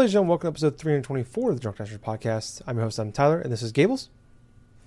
ladies 0.00 0.12
and 0.12 0.12
gentlemen, 0.12 0.28
welcome 0.30 0.46
to 0.46 0.66
episode 0.66 0.78
324 0.78 1.50
of 1.50 1.56
the 1.56 1.60
Drunk 1.60 1.76
Dashers 1.76 1.98
podcast. 1.98 2.62
I'm 2.66 2.76
your 2.76 2.84
host, 2.84 2.98
I'm 2.98 3.12
Tyler, 3.12 3.38
and 3.38 3.52
this 3.52 3.60
is 3.60 3.70
Gables. 3.70 4.08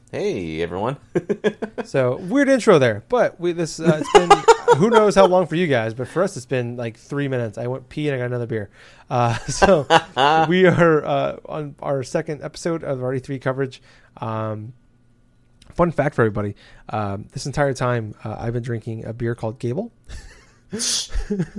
Hey 0.09 0.59
everyone. 0.59 0.97
So 1.85 2.15
weird 2.15 2.49
intro 2.49 2.79
there, 2.79 3.03
but 3.09 3.39
we 3.39 3.51
this 3.51 3.79
uh, 3.79 4.01
it's 4.01 4.11
been 4.11 4.31
who 4.77 4.89
knows 4.89 5.13
how 5.13 5.27
long 5.27 5.45
for 5.45 5.53
you 5.53 5.67
guys, 5.67 5.93
but 5.93 6.07
for 6.07 6.23
us 6.23 6.35
it's 6.35 6.47
been 6.47 6.77
like 6.77 6.97
three 6.97 7.27
minutes. 7.27 7.59
I 7.59 7.67
went 7.67 7.89
pee 7.89 8.07
and 8.07 8.15
I 8.15 8.17
got 8.17 8.25
another 8.25 8.47
beer. 8.47 8.71
Uh, 9.07 9.37
so 9.47 9.85
we 10.49 10.65
are 10.65 11.05
uh, 11.05 11.37
on 11.45 11.75
our 11.79 12.01
second 12.01 12.41
episode 12.41 12.83
of 12.83 13.03
our 13.03 13.11
E3 13.11 13.39
coverage. 13.39 13.83
Um, 14.17 14.73
fun 15.75 15.91
fact 15.91 16.15
for 16.15 16.23
everybody: 16.23 16.55
um, 16.89 17.27
this 17.33 17.45
entire 17.45 17.75
time 17.75 18.15
uh, 18.23 18.37
I've 18.39 18.53
been 18.53 18.63
drinking 18.63 19.05
a 19.05 19.13
beer 19.13 19.35
called 19.35 19.59
Gable. 19.59 19.91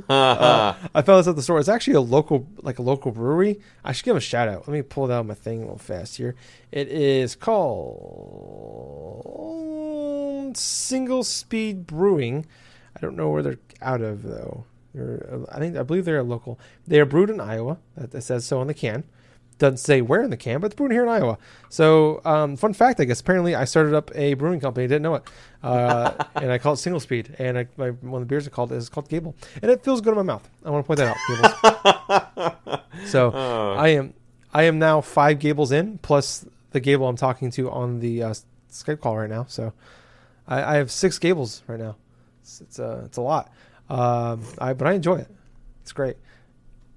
Uh, 0.08 0.74
I 0.94 1.02
found 1.02 1.20
this 1.20 1.26
at 1.26 1.36
the 1.36 1.42
store. 1.42 1.58
It's 1.58 1.68
actually 1.68 1.94
a 1.94 2.00
local, 2.00 2.46
like 2.62 2.78
a 2.78 2.82
local 2.82 3.10
brewery. 3.10 3.60
I 3.82 3.92
should 3.92 4.04
give 4.04 4.16
a 4.16 4.20
shout 4.20 4.48
out. 4.48 4.68
Let 4.68 4.74
me 4.74 4.82
pull 4.82 5.06
down 5.06 5.26
my 5.26 5.34
thing 5.34 5.58
a 5.58 5.62
little 5.62 5.78
fast 5.78 6.18
here. 6.18 6.34
It 6.70 6.88
is 6.88 7.34
called 7.34 7.64
Single 10.56 11.24
Speed 11.24 11.86
Brewing. 11.86 12.44
I 12.94 13.00
don't 13.00 13.16
know 13.16 13.30
where 13.30 13.42
they're 13.42 13.58
out 13.80 14.02
of 14.02 14.22
though. 14.22 14.66
They're, 14.94 15.44
I 15.50 15.58
think 15.58 15.76
I 15.76 15.82
believe 15.82 16.04
they're 16.04 16.22
local. 16.22 16.60
They 16.86 17.00
are 17.00 17.06
brewed 17.06 17.30
in 17.30 17.40
Iowa. 17.40 17.78
That, 17.96 18.10
that 18.10 18.20
says 18.22 18.44
so 18.44 18.60
on 18.60 18.66
the 18.66 18.74
can. 18.74 19.04
Doesn't 19.58 19.76
say 19.76 20.00
where 20.02 20.22
in 20.22 20.30
the 20.30 20.36
can, 20.36 20.60
but 20.60 20.66
it's 20.66 20.74
brewed 20.74 20.90
here 20.90 21.04
in 21.04 21.08
Iowa. 21.08 21.38
So, 21.68 22.20
um, 22.24 22.56
fun 22.56 22.72
fact, 22.72 22.98
I 23.00 23.04
guess. 23.04 23.20
Apparently, 23.20 23.54
I 23.54 23.64
started 23.64 23.94
up 23.94 24.10
a 24.14 24.34
brewing 24.34 24.58
company. 24.58 24.86
Didn't 24.88 25.02
know 25.02 25.14
it, 25.14 25.22
uh, 25.62 26.12
and 26.34 26.50
I 26.50 26.58
call 26.58 26.72
it 26.72 26.78
Single 26.78 26.98
Speed. 26.98 27.36
And 27.38 27.56
I, 27.58 27.68
my, 27.76 27.90
one 27.90 28.20
of 28.20 28.26
the 28.28 28.30
beers 28.32 28.48
I 28.48 28.50
called 28.50 28.72
is 28.72 28.88
called 28.88 29.08
Gable, 29.08 29.36
and 29.62 29.70
it 29.70 29.84
feels 29.84 30.00
good 30.00 30.10
in 30.10 30.16
my 30.16 30.22
mouth. 30.22 30.48
I 30.64 30.70
want 30.70 30.84
to 30.84 30.86
point 30.86 30.98
that 30.98 31.16
out. 31.16 32.80
So, 33.06 33.32
Oh. 33.34 33.74
I 33.78 33.88
am 33.88 34.14
I 34.52 34.62
am 34.64 34.78
now 34.78 35.00
five 35.00 35.38
Gables 35.38 35.72
in 35.72 35.98
plus 35.98 36.46
the 36.70 36.80
Gable 36.80 37.08
I'm 37.08 37.16
talking 37.16 37.50
to 37.52 37.70
on 37.70 38.00
the 38.00 38.22
uh, 38.22 38.34
Skype 38.70 39.00
call 39.00 39.16
right 39.16 39.28
now. 39.30 39.46
So, 39.48 39.72
I, 40.48 40.62
I 40.62 40.76
have 40.76 40.90
six 40.90 41.18
Gables 41.18 41.62
right 41.66 41.78
now. 41.78 41.96
It's 42.42 42.60
it's 42.60 42.78
a 42.78 43.02
it's 43.04 43.16
a 43.18 43.22
lot. 43.22 43.52
Um, 43.88 44.42
I 44.58 44.72
but 44.74 44.86
I 44.88 44.92
enjoy 44.92 45.16
it. 45.16 45.28
It's 45.82 45.92
great. 45.92 46.16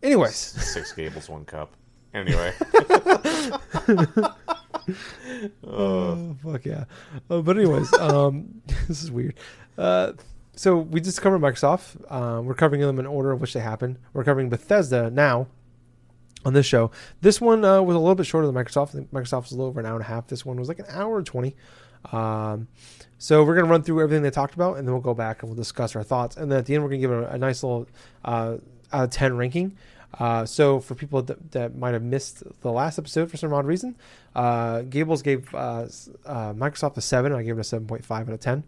Anyways. 0.04 0.36
Six 0.36 0.92
Gables, 0.94 1.28
one 1.30 1.46
cup. 1.46 1.72
Anyway. 2.14 2.54
Oh 5.64 6.36
fuck 6.44 6.66
yeah! 6.66 6.86
Uh, 7.30 7.42
but 7.42 7.58
anyways, 7.58 7.94
um, 8.00 8.62
this 8.88 9.04
is 9.04 9.12
weird. 9.12 9.36
Uh, 9.78 10.14
so 10.56 10.78
we 10.78 11.02
just 11.02 11.22
covered 11.22 11.42
Microsoft. 11.42 12.02
Uh, 12.10 12.42
we're 12.42 12.56
covering 12.56 12.82
them 12.82 13.00
in 13.00 13.06
order 13.06 13.32
of 13.32 13.42
which 13.42 13.54
they 13.54 13.60
happened. 13.60 14.00
We're 14.14 14.24
covering 14.24 14.50
Bethesda 14.50 15.10
now 15.12 15.48
on 16.46 16.54
this 16.54 16.66
show. 16.66 16.92
This 17.22 17.40
one 17.40 17.64
uh, 17.64 17.82
was 17.82 17.96
a 17.96 18.00
little 18.00 18.16
bit 18.16 18.26
shorter 18.26 18.48
than 18.48 18.56
Microsoft. 18.56 18.90
I 18.90 18.94
think 18.94 19.12
Microsoft 19.12 19.44
was 19.44 19.52
a 19.52 19.56
little 19.56 19.68
over 19.68 19.80
an 19.80 19.86
hour 19.86 19.96
and 19.96 20.04
a 20.04 20.08
half. 20.08 20.28
This 20.28 20.46
one 20.46 20.58
was 20.58 20.68
like 20.68 20.80
an 20.80 20.86
hour 20.90 21.18
and 21.18 21.26
twenty. 21.26 21.56
Um, 22.12 22.68
so 23.18 23.44
we're 23.44 23.56
gonna 23.56 23.68
run 23.68 23.84
through 23.84 24.02
everything 24.02 24.24
they 24.24 24.32
talked 24.32 24.54
about, 24.56 24.78
and 24.78 24.88
then 24.88 24.94
we'll 24.94 25.02
go 25.02 25.14
back 25.14 25.44
and 25.44 25.50
we'll 25.50 25.58
discuss 25.58 25.96
our 25.96 26.04
thoughts. 26.04 26.38
And 26.38 26.52
then 26.52 26.60
at 26.60 26.66
the 26.66 26.76
end, 26.76 26.84
we're 26.84 26.90
gonna 26.90 27.02
give 27.02 27.12
a, 27.12 27.28
a 27.28 27.38
nice 27.38 27.62
little 27.62 27.88
uh, 28.24 28.58
out 28.94 29.04
of 29.04 29.10
ten 29.10 29.36
ranking. 29.36 29.78
Uh, 30.20 30.46
so 30.46 30.80
for 30.80 30.96
people 30.96 31.22
that, 31.22 31.52
that 31.52 31.76
might 31.76 31.94
have 31.94 32.04
missed 32.04 32.44
the 32.62 32.72
last 32.72 32.98
episode 32.98 33.30
for 33.30 33.38
some 33.38 33.54
odd 33.54 33.66
reason, 33.66 33.96
uh, 34.36 34.82
Gables 34.84 35.22
gave 35.22 35.54
uh, 35.54 35.88
uh, 36.26 36.54
Microsoft 36.54 36.98
a 36.98 37.02
seven. 37.02 37.32
and 37.32 37.40
I 37.40 37.44
gave 37.44 37.58
it 37.58 37.62
a 37.62 37.64
seven 37.64 37.88
point 37.88 38.06
five 38.06 38.28
out 38.28 38.34
of 38.34 38.40
ten. 38.40 38.64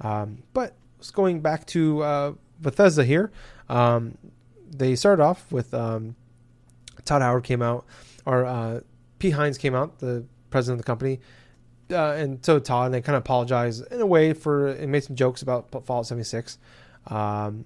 Um, 0.00 0.42
but 0.52 0.74
going 1.12 1.40
back 1.40 1.66
to 1.66 2.02
uh, 2.02 2.32
Bethesda 2.60 3.04
here, 3.04 3.30
um, 3.68 4.16
they 4.70 4.96
started 4.96 5.22
off 5.22 5.50
with 5.52 5.72
um, 5.74 6.16
Todd 7.04 7.22
Howard 7.22 7.44
came 7.44 7.62
out, 7.62 7.84
or 8.24 8.44
uh, 8.44 8.80
Pete 9.18 9.34
Hines 9.34 9.58
came 9.58 9.74
out, 9.74 9.98
the 9.98 10.24
president 10.50 10.80
of 10.80 10.84
the 10.84 10.86
company, 10.86 11.20
and 11.90 12.44
so 12.44 12.58
Todd, 12.58 12.86
and 12.86 12.94
they 12.94 13.02
kind 13.02 13.16
of 13.16 13.22
apologized 13.22 13.90
in 13.92 14.00
a 14.00 14.06
way 14.06 14.32
for 14.32 14.68
and 14.68 14.90
made 14.90 15.04
some 15.04 15.16
jokes 15.16 15.42
about 15.42 15.70
Fallout 15.84 16.06
76. 16.06 16.58
Um, 17.08 17.64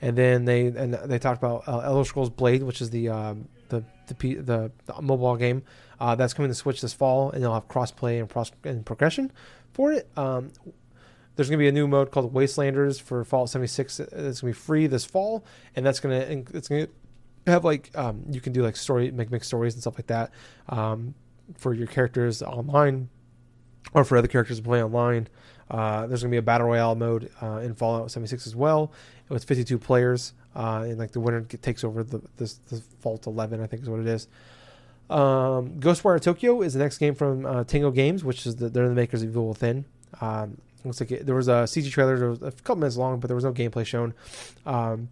and 0.00 0.16
then 0.16 0.44
they 0.44 0.66
and 0.66 0.94
they 0.94 1.18
talked 1.18 1.42
about 1.42 1.66
uh, 1.66 1.80
Elder 1.80 2.04
Scrolls 2.04 2.30
Blade, 2.30 2.62
which 2.62 2.80
is 2.80 2.90
the 2.90 3.08
um, 3.08 3.48
the 3.68 3.84
the, 4.06 4.34
the 4.34 4.72
the 4.86 5.02
mobile 5.02 5.36
game 5.36 5.62
uh, 6.00 6.14
that's 6.14 6.34
coming 6.34 6.50
to 6.50 6.54
Switch 6.54 6.80
this 6.80 6.92
fall, 6.92 7.30
and 7.30 7.42
they'll 7.42 7.54
have 7.54 7.68
crossplay 7.68 8.20
and, 8.20 8.28
pros- 8.28 8.52
and 8.64 8.84
progression 8.86 9.32
for 9.72 9.92
it. 9.92 10.08
Um, 10.16 10.52
there's 11.36 11.48
going 11.48 11.58
to 11.58 11.62
be 11.62 11.68
a 11.68 11.72
new 11.72 11.86
mode 11.86 12.10
called 12.10 12.34
Wastelanders 12.34 13.00
for 13.00 13.24
Fallout 13.24 13.48
76. 13.50 14.00
It's 14.00 14.10
going 14.12 14.32
to 14.32 14.46
be 14.46 14.52
free 14.52 14.86
this 14.88 15.04
fall, 15.04 15.44
and 15.76 15.86
that's 15.86 16.00
going 16.00 16.20
to 16.20 16.56
it's 16.56 16.68
going 16.68 16.86
to 16.86 16.92
have 17.50 17.64
like 17.64 17.96
um, 17.96 18.24
you 18.28 18.40
can 18.40 18.52
do 18.52 18.62
like 18.62 18.76
story 18.76 19.10
make 19.10 19.30
mixed 19.30 19.48
stories 19.48 19.74
and 19.74 19.80
stuff 19.80 19.98
like 19.98 20.08
that 20.08 20.32
um, 20.68 21.14
for 21.56 21.74
your 21.74 21.86
characters 21.86 22.42
online 22.42 23.08
or 23.94 24.04
for 24.04 24.18
other 24.18 24.28
characters 24.28 24.58
to 24.58 24.64
play 24.64 24.82
online. 24.82 25.28
Uh, 25.70 26.06
there's 26.06 26.22
going 26.22 26.30
to 26.30 26.34
be 26.34 26.38
a 26.38 26.42
battle 26.42 26.66
royale 26.66 26.94
mode 26.94 27.30
uh, 27.42 27.58
in 27.58 27.74
Fallout 27.74 28.10
76 28.10 28.46
as 28.46 28.56
well 28.56 28.92
with 29.28 29.44
52 29.44 29.78
players, 29.78 30.32
uh, 30.56 30.84
and 30.84 30.98
like 30.98 31.12
the 31.12 31.20
winner 31.20 31.42
takes 31.42 31.84
over 31.84 32.02
the 32.02 32.22
this 32.36 32.58
Vault 33.02 33.26
11, 33.26 33.62
I 33.62 33.66
think 33.66 33.82
is 33.82 33.88
what 33.88 34.00
it 34.00 34.06
is. 34.06 34.28
Um, 35.10 35.80
Ghostwire 35.80 36.20
Tokyo 36.20 36.62
is 36.62 36.74
the 36.74 36.80
next 36.80 36.98
game 36.98 37.14
from 37.14 37.46
uh, 37.46 37.64
Tango 37.64 37.90
Games, 37.90 38.24
which 38.24 38.46
is 38.46 38.56
the, 38.56 38.68
they're 38.68 38.88
the 38.88 38.94
makers 38.94 39.22
of 39.22 39.30
Evil 39.30 39.48
Within. 39.48 39.84
Um, 40.20 40.58
looks 40.84 41.00
like 41.00 41.10
it, 41.10 41.26
there 41.26 41.34
was 41.34 41.48
a 41.48 41.64
CG 41.64 41.90
trailer, 41.90 42.30
was 42.30 42.42
a 42.42 42.50
couple 42.50 42.76
minutes 42.76 42.96
long, 42.96 43.20
but 43.20 43.28
there 43.28 43.34
was 43.34 43.44
no 43.44 43.52
gameplay 43.52 43.86
shown. 43.86 44.14
Um, 44.66 45.08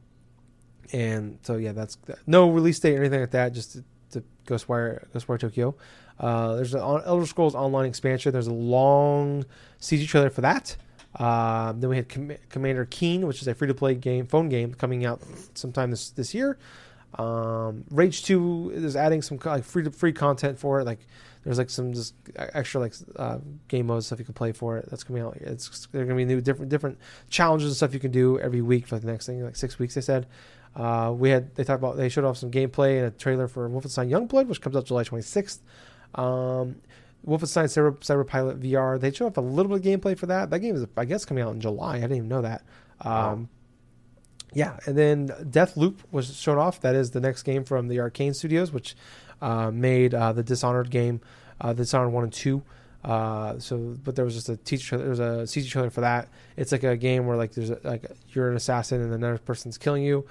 and 0.92 1.38
so 1.42 1.56
yeah, 1.56 1.72
that's 1.72 1.98
no 2.26 2.50
release 2.50 2.78
date 2.78 2.96
or 2.96 3.00
anything 3.00 3.20
like 3.20 3.30
that. 3.32 3.52
Just 3.52 3.72
to, 3.72 3.84
to 4.12 4.24
Ghostwire 4.46 5.08
Ghostwire 5.12 5.38
Tokyo. 5.38 5.74
Uh, 6.18 6.56
there's 6.56 6.74
an 6.74 6.80
Elder 6.80 7.26
Scrolls 7.26 7.54
Online 7.54 7.86
expansion. 7.86 8.32
There's 8.32 8.46
a 8.46 8.52
long 8.52 9.44
CG 9.80 10.06
trailer 10.06 10.30
for 10.30 10.40
that. 10.40 10.76
Um, 11.16 11.80
then 11.80 11.90
we 11.90 11.96
had 11.96 12.08
Com- 12.08 12.36
Commander 12.48 12.86
Keen, 12.86 13.26
which 13.26 13.40
is 13.40 13.48
a 13.48 13.54
free-to-play 13.54 13.94
game, 13.96 14.26
phone 14.26 14.48
game, 14.48 14.74
coming 14.74 15.04
out 15.04 15.22
sometime 15.54 15.90
this 15.90 16.10
this 16.10 16.34
year. 16.34 16.58
Um, 17.18 17.84
Rage 17.90 18.24
Two 18.24 18.70
is 18.74 18.96
adding 18.96 19.22
some 19.22 19.38
like 19.44 19.64
free 19.64 19.84
to 19.84 19.90
free 19.90 20.12
content 20.12 20.58
for 20.58 20.80
it. 20.80 20.84
Like 20.84 21.06
there's 21.44 21.56
like 21.58 21.70
some 21.70 21.94
just 21.94 22.14
extra 22.36 22.80
like 22.80 22.92
uh, 23.16 23.38
game 23.68 23.86
modes 23.86 24.06
stuff 24.06 24.18
you 24.18 24.24
can 24.24 24.34
play 24.34 24.52
for 24.52 24.76
it. 24.76 24.90
That's 24.90 25.04
coming 25.04 25.22
out. 25.22 25.36
It's 25.36 25.86
there 25.92 26.02
are 26.02 26.04
gonna 26.04 26.16
be 26.16 26.26
new 26.26 26.40
different 26.42 26.70
different 26.70 26.98
challenges 27.30 27.68
and 27.68 27.76
stuff 27.76 27.94
you 27.94 28.00
can 28.00 28.10
do 28.10 28.38
every 28.38 28.60
week 28.60 28.86
for 28.86 28.98
the 28.98 29.06
next 29.06 29.26
thing, 29.26 29.42
like 29.42 29.56
six 29.56 29.78
weeks. 29.78 29.94
They 29.94 30.00
said. 30.00 30.26
Uh, 30.74 31.10
we 31.10 31.30
had 31.30 31.54
they 31.54 31.64
talked 31.64 31.80
about 31.82 31.96
they 31.96 32.10
showed 32.10 32.26
off 32.26 32.36
some 32.36 32.50
gameplay 32.50 32.98
and 32.98 33.06
a 33.06 33.10
trailer 33.10 33.48
for 33.48 33.66
Wolfenstein 33.70 34.10
Youngblood, 34.10 34.46
which 34.46 34.60
comes 34.60 34.76
out 34.76 34.84
July 34.84 35.04
26th. 35.04 35.60
Um, 36.14 36.76
Wolfenstein 37.26 37.64
Cyber, 37.64 37.98
Cyber 37.98 38.26
Pilot 38.26 38.60
VR. 38.60 39.00
They 39.00 39.10
showed 39.10 39.26
off 39.26 39.36
a 39.36 39.40
little 39.40 39.76
bit 39.76 39.84
of 39.84 40.00
gameplay 40.00 40.16
for 40.16 40.26
that. 40.26 40.50
That 40.50 40.60
game 40.60 40.76
is, 40.76 40.86
I 40.96 41.04
guess, 41.04 41.24
coming 41.24 41.42
out 41.42 41.52
in 41.54 41.60
July. 41.60 41.96
I 41.96 42.00
didn't 42.00 42.16
even 42.18 42.28
know 42.28 42.42
that. 42.42 42.62
Um, 43.00 43.10
Wow. 43.10 43.48
Yeah, 44.54 44.78
and 44.86 44.96
then 44.96 45.28
Deathloop 45.28 45.96
was 46.10 46.34
shown 46.34 46.56
off. 46.56 46.80
That 46.80 46.94
is 46.94 47.10
the 47.10 47.20
next 47.20 47.42
game 47.42 47.64
from 47.64 47.88
the 47.88 48.00
Arcane 48.00 48.32
Studios, 48.32 48.72
which 48.72 48.96
uh, 49.42 49.70
made 49.70 50.14
uh, 50.14 50.32
the 50.32 50.42
Dishonored 50.42 50.90
game, 50.90 51.20
uh, 51.60 51.74
Dishonored 51.74 52.12
one 52.12 52.24
and 52.24 52.32
two. 52.32 52.62
Uh, 53.06 53.56
so, 53.60 53.94
but 54.02 54.16
there 54.16 54.24
was 54.24 54.34
just 54.34 54.48
a 54.48 54.56
teacher. 54.56 54.98
There's 54.98 55.20
a 55.20 55.44
CG 55.44 55.70
trailer 55.70 55.90
for 55.90 56.00
that. 56.00 56.28
It's 56.56 56.72
like 56.72 56.82
a 56.82 56.96
game 56.96 57.26
where 57.26 57.36
like 57.36 57.52
there's 57.52 57.70
a, 57.70 57.78
like 57.84 58.04
you're 58.30 58.50
an 58.50 58.56
assassin 58.56 59.00
and 59.00 59.14
another 59.14 59.38
person's 59.38 59.78
killing 59.78 60.02
you, 60.02 60.26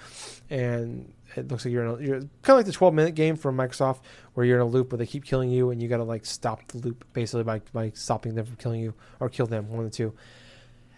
and 0.49 1.13
it 1.37 1.47
looks 1.47 1.63
like 1.63 1.71
you're 1.71 1.85
in 1.85 1.89
a, 1.89 2.05
you're 2.05 2.19
kind 2.19 2.49
of 2.49 2.57
like 2.57 2.65
the 2.65 2.73
12 2.73 2.93
minute 2.93 3.15
game 3.15 3.37
from 3.37 3.55
Microsoft 3.55 3.99
where 4.33 4.45
you're 4.45 4.57
in 4.57 4.61
a 4.61 4.67
loop 4.67 4.91
where 4.91 4.97
they 4.97 5.05
keep 5.05 5.23
killing 5.23 5.49
you 5.49 5.69
and 5.69 5.81
you 5.81 5.87
got 5.87 5.97
to 5.97 6.03
like 6.03 6.25
stop 6.25 6.67
the 6.67 6.79
loop 6.79 7.05
basically 7.13 7.43
by 7.43 7.61
by 7.71 7.91
stopping 7.95 8.35
them 8.35 8.45
from 8.45 8.57
killing 8.57 8.81
you 8.81 8.93
or 9.21 9.29
kill 9.29 9.45
them 9.45 9.69
one 9.69 9.79
of 9.79 9.85
the 9.85 9.95
two. 9.95 10.13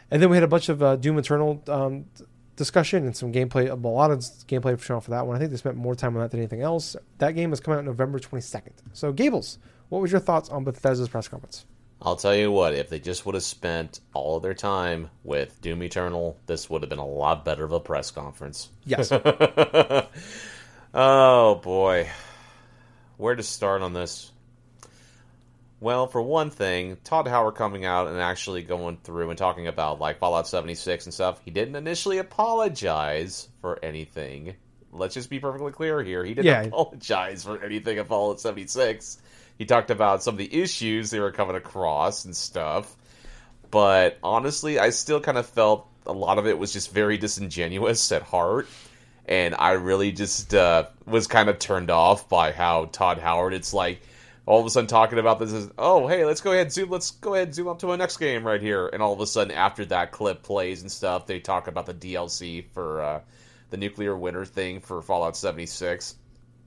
And 0.09 0.19
then 0.19 0.31
we 0.31 0.37
had 0.37 0.43
a 0.43 0.47
bunch 0.47 0.69
of 0.69 0.81
uh, 0.81 0.95
Doom 0.95 1.19
Eternal 1.19 1.61
um, 1.67 2.05
discussion 2.55 3.05
and 3.05 3.15
some 3.15 3.31
gameplay, 3.31 3.69
a 3.69 3.75
lot 3.75 4.09
of 4.09 4.19
gameplay 4.47 4.79
for 4.79 5.11
that 5.11 5.27
one. 5.27 5.35
I 5.35 5.39
think 5.39 5.51
they 5.51 5.57
spent 5.57 5.75
more 5.75 5.95
time 5.95 6.15
on 6.15 6.23
that 6.23 6.31
than 6.31 6.39
anything 6.39 6.61
else. 6.61 6.95
That 7.19 7.33
game 7.33 7.53
is 7.53 7.59
coming 7.59 7.77
out 7.77 7.85
November 7.85 8.17
22nd. 8.17 8.71
So, 8.93 9.11
Gables, 9.11 9.59
what 9.89 10.01
was 10.01 10.11
your 10.11 10.21
thoughts 10.21 10.49
on 10.49 10.63
Bethesda's 10.63 11.09
press 11.09 11.27
conference? 11.27 11.65
I'll 12.01 12.15
tell 12.15 12.35
you 12.35 12.51
what, 12.51 12.75
if 12.75 12.89
they 12.89 12.99
just 12.99 13.25
would 13.25 13.33
have 13.35 13.43
spent 13.43 14.01
all 14.13 14.37
of 14.37 14.43
their 14.43 14.53
time 14.53 15.09
with 15.23 15.59
Doom 15.61 15.81
Eternal, 15.81 16.37
this 16.45 16.69
would 16.69 16.83
have 16.83 16.89
been 16.89 16.99
a 16.99 17.05
lot 17.07 17.43
better 17.43 17.63
of 17.65 17.71
a 17.71 17.79
press 17.79 18.11
conference. 18.11 18.69
Yes. 18.85 19.11
oh 20.93 21.55
boy. 21.55 22.09
Where 23.17 23.35
to 23.35 23.43
start 23.43 23.81
on 23.81 23.93
this? 23.93 24.31
Well, 25.79 26.07
for 26.07 26.21
one 26.21 26.49
thing, 26.49 26.97
Todd 27.03 27.27
Howard 27.27 27.55
coming 27.55 27.85
out 27.85 28.07
and 28.07 28.19
actually 28.19 28.63
going 28.63 28.97
through 29.03 29.29
and 29.29 29.37
talking 29.37 29.67
about 29.67 29.99
like 29.99 30.19
Fallout 30.19 30.47
76 30.47 31.05
and 31.05 31.13
stuff, 31.13 31.39
he 31.45 31.51
didn't 31.51 31.75
initially 31.75 32.17
apologize 32.19 33.47
for 33.61 33.83
anything. 33.83 34.55
Let's 34.91 35.13
just 35.13 35.29
be 35.29 35.39
perfectly 35.39 35.71
clear 35.71 36.01
here. 36.03 36.23
He 36.23 36.33
didn't 36.33 36.45
Yeah. 36.47 36.61
apologize 36.63 37.43
for 37.43 37.63
anything 37.63 37.97
at 37.99 38.07
Fallout 38.07 38.39
76. 38.39 39.19
He 39.57 39.65
talked 39.65 39.89
about 39.91 40.23
some 40.23 40.35
of 40.35 40.37
the 40.37 40.61
issues 40.61 41.09
they 41.09 41.19
were 41.19 41.31
coming 41.31 41.55
across 41.55 42.25
and 42.25 42.35
stuff. 42.35 42.95
But 43.71 44.17
honestly, 44.23 44.79
I 44.79 44.91
still 44.91 45.19
kind 45.19 45.37
of 45.37 45.45
felt 45.47 45.87
a 46.05 46.13
lot 46.13 46.37
of 46.37 46.47
it 46.47 46.57
was 46.57 46.71
just 46.71 46.93
very 46.93 47.17
disingenuous 47.17 48.11
at 48.11 48.21
heart. 48.21 48.67
and 49.27 49.55
I 49.57 49.71
really 49.73 50.11
just 50.11 50.53
uh, 50.53 50.85
was 51.05 51.27
kind 51.27 51.49
of 51.49 51.59
turned 51.59 51.91
off 51.91 52.29
by 52.29 52.51
how 52.53 52.85
Todd 52.85 53.19
Howard. 53.19 53.53
It's 53.53 53.73
like 53.73 54.01
all 54.45 54.61
of 54.61 54.65
a 54.65 54.69
sudden 54.69 54.87
talking 54.87 55.19
about 55.19 55.39
this 55.39 55.51
is 55.51 55.69
oh 55.77 56.07
hey 56.07 56.23
let's 56.23 56.39
go 56.39 56.53
ahead 56.53 56.71
zoom 56.71 56.89
let's 56.89 57.11
go 57.11 57.35
ahead 57.35 57.53
zoom 57.53 57.67
up 57.67 57.79
to 57.79 57.85
my 57.87 57.97
next 57.97 58.15
game 58.15 58.47
right 58.47 58.61
here 58.61 58.87
and 58.87 59.01
all 59.01 59.11
of 59.11 59.19
a 59.19 59.27
sudden 59.27 59.53
after 59.53 59.83
that 59.83 60.13
clip 60.13 60.41
plays 60.41 60.81
and 60.81 60.89
stuff 60.91 61.27
they 61.27 61.39
talk 61.39 61.67
about 61.67 61.85
the 61.85 61.93
DLC 61.93 62.63
for 62.73 63.01
uh, 63.01 63.21
the 63.69 63.77
nuclear 63.77 64.15
winter 64.15 64.45
thing 64.45 64.79
for 64.79 65.01
Fallout 65.01 65.35
76 65.35 66.15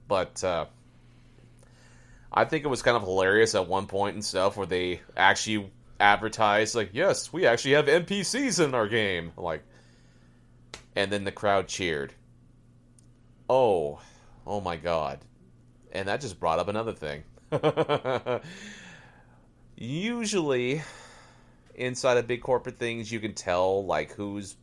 but 0.07 0.43
uh, 0.43 0.65
I 2.31 2.45
think 2.45 2.63
it 2.63 2.69
was 2.69 2.81
kind 2.81 2.95
of 2.95 3.03
hilarious 3.03 3.55
at 3.55 3.67
one 3.67 3.87
point 3.87 4.15
and 4.15 4.23
stuff 4.23 4.55
where 4.57 4.67
they 4.67 5.01
actually 5.17 5.71
advertised 5.99 6.73
like 6.73 6.89
yes 6.93 7.31
we 7.31 7.45
actually 7.45 7.73
have 7.73 7.85
NPCs 7.85 8.63
in 8.63 8.73
our 8.73 8.87
game. 8.87 9.31
Like 9.37 9.63
and 10.95 11.11
then 11.11 11.23
the 11.23 11.31
crowd 11.31 11.67
cheered. 11.67 12.13
Oh 13.49 13.99
oh 14.45 14.61
my 14.61 14.77
god. 14.77 15.19
And 15.91 16.07
that 16.07 16.21
just 16.21 16.39
brought 16.39 16.59
up 16.59 16.69
another 16.69 16.93
thing. 16.93 17.23
Usually, 19.75 20.81
inside 21.75 22.17
of 22.17 22.27
big 22.27 22.41
corporate 22.41 22.77
things, 22.77 23.11
you 23.11 23.19
can 23.19 23.33
tell 23.33 23.85
like 23.85 24.13
who's 24.13 24.55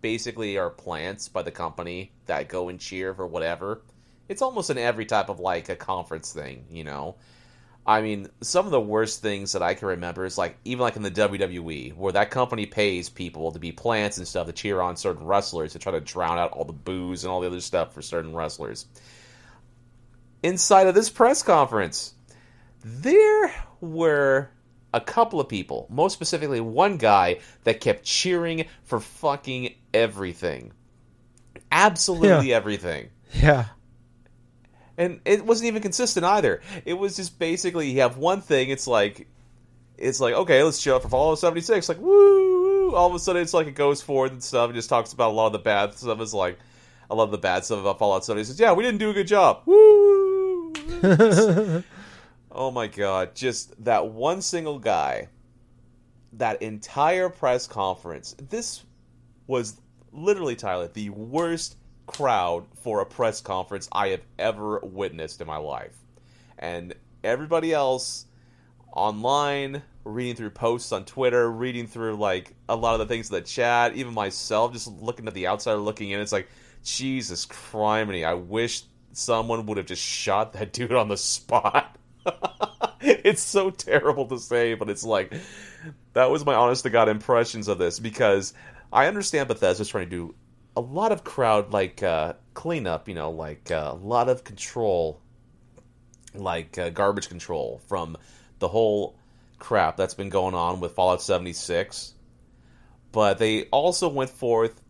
basically 0.00 0.58
are 0.58 0.70
plants 0.70 1.28
by 1.28 1.42
the 1.42 1.50
company 1.50 2.12
that 2.26 2.48
go 2.48 2.68
and 2.68 2.78
cheer 2.78 3.14
for 3.14 3.26
whatever. 3.26 3.82
It's 4.28 4.42
almost 4.42 4.70
in 4.70 4.78
every 4.78 5.06
type 5.06 5.28
of 5.28 5.40
like 5.40 5.68
a 5.68 5.76
conference 5.76 6.32
thing, 6.32 6.66
you 6.70 6.84
know. 6.84 7.16
I 7.86 8.02
mean, 8.02 8.28
some 8.42 8.66
of 8.66 8.70
the 8.70 8.80
worst 8.80 9.22
things 9.22 9.52
that 9.52 9.62
I 9.62 9.72
can 9.72 9.88
remember 9.88 10.26
is 10.26 10.36
like 10.36 10.58
even 10.66 10.82
like 10.82 10.96
in 10.96 11.02
the 11.02 11.10
WWE, 11.10 11.96
where 11.96 12.12
that 12.12 12.30
company 12.30 12.66
pays 12.66 13.08
people 13.08 13.52
to 13.52 13.58
be 13.58 13.72
plants 13.72 14.18
and 14.18 14.28
stuff 14.28 14.46
to 14.46 14.52
cheer 14.52 14.82
on 14.82 14.96
certain 14.98 15.24
wrestlers 15.24 15.72
to 15.72 15.78
try 15.78 15.92
to 15.92 16.00
drown 16.00 16.38
out 16.38 16.52
all 16.52 16.66
the 16.66 16.74
boos 16.74 17.24
and 17.24 17.30
all 17.30 17.40
the 17.40 17.46
other 17.46 17.60
stuff 17.60 17.94
for 17.94 18.02
certain 18.02 18.34
wrestlers. 18.36 18.84
Inside 20.42 20.86
of 20.86 20.94
this 20.94 21.08
press 21.08 21.42
conference, 21.42 22.12
there 22.84 23.52
were 23.80 24.50
a 24.92 25.00
couple 25.00 25.40
of 25.40 25.48
people, 25.48 25.86
most 25.90 26.12
specifically 26.12 26.60
one 26.60 26.98
guy 26.98 27.38
that 27.64 27.80
kept 27.80 28.04
cheering 28.04 28.66
for 28.84 29.00
fucking 29.00 29.74
everything. 29.94 30.72
Absolutely 31.72 32.50
Yeah. 32.50 32.56
everything. 32.56 33.08
Yeah. 33.32 33.64
And 34.98 35.20
it 35.24 35.46
wasn't 35.46 35.68
even 35.68 35.80
consistent 35.80 36.26
either. 36.26 36.60
It 36.84 36.94
was 36.94 37.16
just 37.16 37.38
basically 37.38 37.90
you 37.90 38.00
have 38.00 38.18
one 38.18 38.42
thing, 38.42 38.68
it's 38.68 38.86
like 38.86 39.26
it's 39.96 40.20
like, 40.20 40.34
okay, 40.34 40.62
let's 40.62 40.78
show 40.78 40.96
up 40.96 41.02
for 41.02 41.08
Fallout 41.08 41.38
76, 41.38 41.88
like 41.88 41.98
woo, 41.98 42.94
all 42.94 43.08
of 43.08 43.14
a 43.14 43.18
sudden 43.18 43.40
it's 43.40 43.54
like 43.54 43.66
it 43.68 43.74
goes 43.74 44.02
forward 44.02 44.32
and 44.32 44.42
stuff, 44.42 44.66
and 44.66 44.74
just 44.74 44.90
talks 44.90 45.12
about 45.14 45.30
a 45.30 45.34
lot 45.34 45.46
of 45.46 45.52
the 45.52 45.58
bad 45.60 45.94
stuff. 45.94 46.20
It's 46.20 46.34
like 46.34 46.58
I 47.10 47.14
love 47.14 47.30
the 47.30 47.38
bad 47.38 47.64
stuff 47.64 47.80
about 47.80 47.98
Fallout 47.98 48.24
76. 48.24 48.60
Yeah, 48.60 48.72
we 48.72 48.82
didn't 48.82 48.98
do 48.98 49.10
a 49.10 49.14
good 49.14 49.28
job. 49.28 49.62
Woo! 49.64 50.74
Oh 52.50 52.70
my 52.72 52.88
god, 52.88 53.36
just 53.36 53.84
that 53.84 54.08
one 54.08 54.42
single 54.42 54.80
guy, 54.80 55.28
that 56.32 56.60
entire 56.60 57.28
press 57.28 57.68
conference. 57.68 58.34
This 58.50 58.84
was 59.46 59.80
literally, 60.12 60.56
Tyler, 60.56 60.88
the 60.88 61.10
worst 61.10 61.76
crowd 62.08 62.64
for 62.82 63.00
a 63.00 63.06
press 63.06 63.40
conference 63.40 63.88
I 63.92 64.08
have 64.08 64.22
ever 64.38 64.80
witnessed 64.80 65.40
in 65.40 65.46
my 65.46 65.58
life. 65.58 65.96
And 66.58 66.94
everybody 67.22 67.72
else 67.72 68.26
online, 68.92 69.82
reading 70.04 70.34
through 70.34 70.50
posts 70.50 70.90
on 70.90 71.04
Twitter, 71.04 71.48
reading 71.50 71.86
through 71.86 72.16
like 72.16 72.54
a 72.68 72.74
lot 72.74 72.94
of 72.94 73.00
the 73.00 73.06
things 73.06 73.30
in 73.30 73.34
the 73.34 73.42
chat, 73.42 73.94
even 73.94 74.14
myself, 74.14 74.72
just 74.72 74.88
looking 74.88 75.28
at 75.28 75.34
the 75.34 75.46
outsider 75.46 75.78
looking 75.78 76.10
in, 76.10 76.20
it's 76.20 76.32
like, 76.32 76.48
Jesus 76.82 77.46
criminy, 77.46 78.24
I 78.24 78.34
wish 78.34 78.82
someone 79.12 79.66
would 79.66 79.76
have 79.76 79.86
just 79.86 80.02
shot 80.02 80.54
that 80.54 80.72
dude 80.72 80.92
on 80.92 81.08
the 81.08 81.16
spot. 81.16 81.96
it's 83.00 83.42
so 83.42 83.70
terrible 83.70 84.26
to 84.26 84.38
say, 84.38 84.74
but 84.74 84.88
it's 84.88 85.04
like 85.04 85.32
that 86.14 86.30
was 86.30 86.44
my 86.44 86.54
honest 86.54 86.82
to 86.82 86.90
god 86.90 87.08
impressions 87.08 87.68
of 87.68 87.78
this 87.78 87.98
because 87.98 88.54
I 88.92 89.06
understand 89.06 89.48
Bethesda's 89.48 89.88
trying 89.88 90.06
to 90.06 90.10
do 90.10 90.34
a 90.78 90.80
lot 90.80 91.10
of 91.10 91.24
crowd 91.24 91.72
like 91.72 92.04
uh, 92.04 92.34
cleanup, 92.54 93.08
you 93.08 93.14
know, 93.14 93.32
like 93.32 93.68
uh, 93.72 93.90
a 93.92 93.96
lot 93.96 94.28
of 94.28 94.44
control, 94.44 95.20
like 96.36 96.78
uh, 96.78 96.90
garbage 96.90 97.28
control 97.28 97.80
from 97.88 98.16
the 98.60 98.68
whole 98.68 99.18
crap 99.58 99.96
that's 99.96 100.14
been 100.14 100.28
going 100.28 100.54
on 100.54 100.78
with 100.78 100.92
Fallout 100.92 101.20
76. 101.20 102.14
But 103.10 103.38
they 103.38 103.64
also 103.64 104.08
went 104.08 104.30
forth 104.30 104.80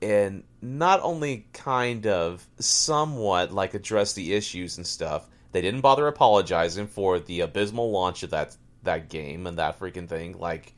and 0.00 0.44
not 0.62 1.00
only 1.02 1.48
kind 1.52 2.06
of 2.06 2.46
somewhat 2.60 3.50
like 3.52 3.74
address 3.74 4.12
the 4.12 4.34
issues 4.34 4.76
and 4.76 4.86
stuff. 4.86 5.28
They 5.50 5.62
didn't 5.62 5.80
bother 5.80 6.06
apologizing 6.06 6.86
for 6.86 7.18
the 7.18 7.40
abysmal 7.40 7.90
launch 7.90 8.22
of 8.22 8.30
that 8.30 8.56
that 8.84 9.08
game 9.08 9.48
and 9.48 9.58
that 9.58 9.80
freaking 9.80 10.08
thing. 10.08 10.38
Like, 10.38 10.73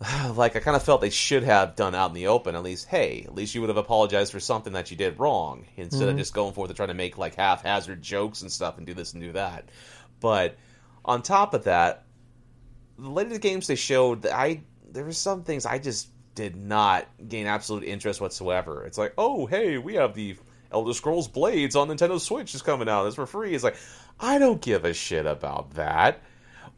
like 0.34 0.56
I 0.56 0.60
kind 0.60 0.76
of 0.76 0.82
felt 0.82 1.00
they 1.00 1.10
should 1.10 1.44
have 1.44 1.76
done 1.76 1.94
out 1.94 2.10
in 2.10 2.14
the 2.14 2.26
open. 2.26 2.54
At 2.54 2.62
least, 2.62 2.86
hey, 2.88 3.24
at 3.26 3.34
least 3.34 3.54
you 3.54 3.60
would 3.60 3.70
have 3.70 3.76
apologized 3.76 4.32
for 4.32 4.40
something 4.40 4.74
that 4.74 4.90
you 4.90 4.96
did 4.96 5.18
wrong 5.18 5.66
instead 5.76 6.02
of 6.02 6.08
mm-hmm. 6.10 6.18
just 6.18 6.34
going 6.34 6.52
forth 6.52 6.70
and 6.70 6.76
trying 6.76 6.88
to 6.88 6.94
make 6.94 7.18
like 7.18 7.36
haphazard 7.36 8.02
jokes 8.02 8.42
and 8.42 8.52
stuff 8.52 8.78
and 8.78 8.86
do 8.86 8.94
this 8.94 9.12
and 9.14 9.22
do 9.22 9.32
that. 9.32 9.68
But 10.20 10.56
on 11.04 11.22
top 11.22 11.54
of 11.54 11.64
that, 11.64 12.04
the 12.98 13.08
latest 13.08 13.40
games 13.40 13.66
they 13.66 13.74
showed, 13.74 14.26
I 14.26 14.62
there 14.90 15.04
were 15.04 15.12
some 15.12 15.44
things 15.44 15.66
I 15.66 15.78
just 15.78 16.08
did 16.34 16.56
not 16.56 17.06
gain 17.26 17.46
absolute 17.46 17.84
interest 17.84 18.20
whatsoever. 18.20 18.84
It's 18.84 18.98
like, 18.98 19.14
oh 19.16 19.46
hey, 19.46 19.78
we 19.78 19.94
have 19.94 20.14
the 20.14 20.36
Elder 20.72 20.92
Scrolls 20.92 21.28
Blades 21.28 21.76
on 21.76 21.88
Nintendo 21.88 22.20
Switch 22.20 22.54
is 22.54 22.62
coming 22.62 22.88
out. 22.88 23.06
It's 23.06 23.16
for 23.16 23.26
free. 23.26 23.54
It's 23.54 23.64
like, 23.64 23.76
I 24.20 24.38
don't 24.38 24.60
give 24.60 24.84
a 24.84 24.92
shit 24.92 25.24
about 25.24 25.74
that. 25.74 26.20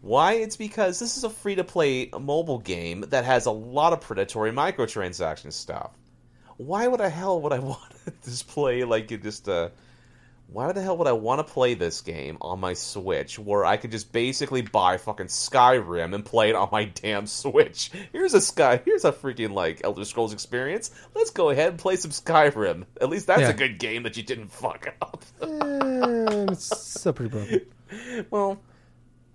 Why? 0.00 0.34
It's 0.34 0.56
because 0.56 0.98
this 0.98 1.16
is 1.16 1.24
a 1.24 1.30
free 1.30 1.56
to 1.56 1.64
play 1.64 2.10
mobile 2.18 2.58
game 2.58 3.02
that 3.08 3.24
has 3.24 3.46
a 3.46 3.50
lot 3.50 3.92
of 3.92 4.00
predatory 4.00 4.52
microtransaction 4.52 5.52
stuff. 5.52 5.90
Why 6.56 6.86
would 6.86 7.00
I 7.00 7.08
hell 7.08 7.40
would 7.42 7.52
I 7.52 7.58
want 7.60 7.80
to 8.06 8.12
just 8.24 8.48
play 8.48 8.84
like 8.84 9.10
it 9.12 9.22
just 9.22 9.48
uh 9.48 9.70
why 10.50 10.72
the 10.72 10.80
hell 10.80 10.96
would 10.96 11.06
I 11.06 11.12
want 11.12 11.46
to 11.46 11.52
play 11.52 11.74
this 11.74 12.00
game 12.00 12.38
on 12.40 12.58
my 12.58 12.72
Switch 12.72 13.38
where 13.38 13.66
I 13.66 13.76
could 13.76 13.90
just 13.90 14.12
basically 14.12 14.62
buy 14.62 14.96
fucking 14.96 15.26
Skyrim 15.26 16.14
and 16.14 16.24
play 16.24 16.48
it 16.48 16.54
on 16.56 16.70
my 16.72 16.84
damn 16.86 17.26
Switch? 17.26 17.90
Here's 18.12 18.32
a 18.32 18.40
Sky, 18.40 18.80
here's 18.82 19.04
a 19.04 19.12
freaking 19.12 19.52
like 19.52 19.82
Elder 19.84 20.06
Scrolls 20.06 20.32
experience. 20.32 20.90
Let's 21.14 21.28
go 21.30 21.50
ahead 21.50 21.68
and 21.72 21.78
play 21.78 21.96
some 21.96 22.12
Skyrim. 22.12 22.86
At 22.98 23.10
least 23.10 23.26
that's 23.26 23.42
Yeah. 23.42 23.50
a 23.50 23.54
good 23.54 23.78
game 23.78 24.04
that 24.04 24.16
you 24.16 24.22
didn't 24.22 24.50
fuck 24.50 24.94
up. 25.02 25.22
Eh, 25.42 26.46
it's 26.50 26.74
still 26.98 27.12
pretty 27.12 27.30
broken. 27.30 28.26
well, 28.30 28.58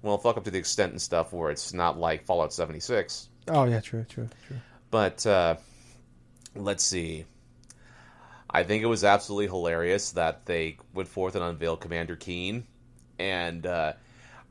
well, 0.04 0.18
fuck 0.18 0.38
up 0.38 0.44
to 0.44 0.52
the 0.52 0.60
extent 0.60 0.92
and 0.92 1.02
stuff 1.02 1.34
where 1.34 1.50
it's 1.50 1.74
not 1.74 1.98
like 1.98 2.26
Fallout 2.26 2.54
76. 2.54 3.30
Oh 3.48 3.64
yeah, 3.64 3.80
true, 3.80 4.06
true, 4.08 4.30
true. 4.48 4.58
But 4.92 5.26
uh, 5.26 5.56
let's 6.56 6.84
see. 6.84 7.26
I 8.50 8.64
think 8.64 8.84
it 8.84 8.88
was 8.88 9.04
absolutely 9.04 9.48
hilarious 9.48 10.12
that 10.12 10.46
they 10.46 10.78
went 10.94 11.10
forth 11.10 11.36
and 11.36 11.44
unveiled 11.44 11.82
Commander 11.82 12.16
Keen, 12.16 12.68
and 13.18 13.66
uh, 13.66 13.94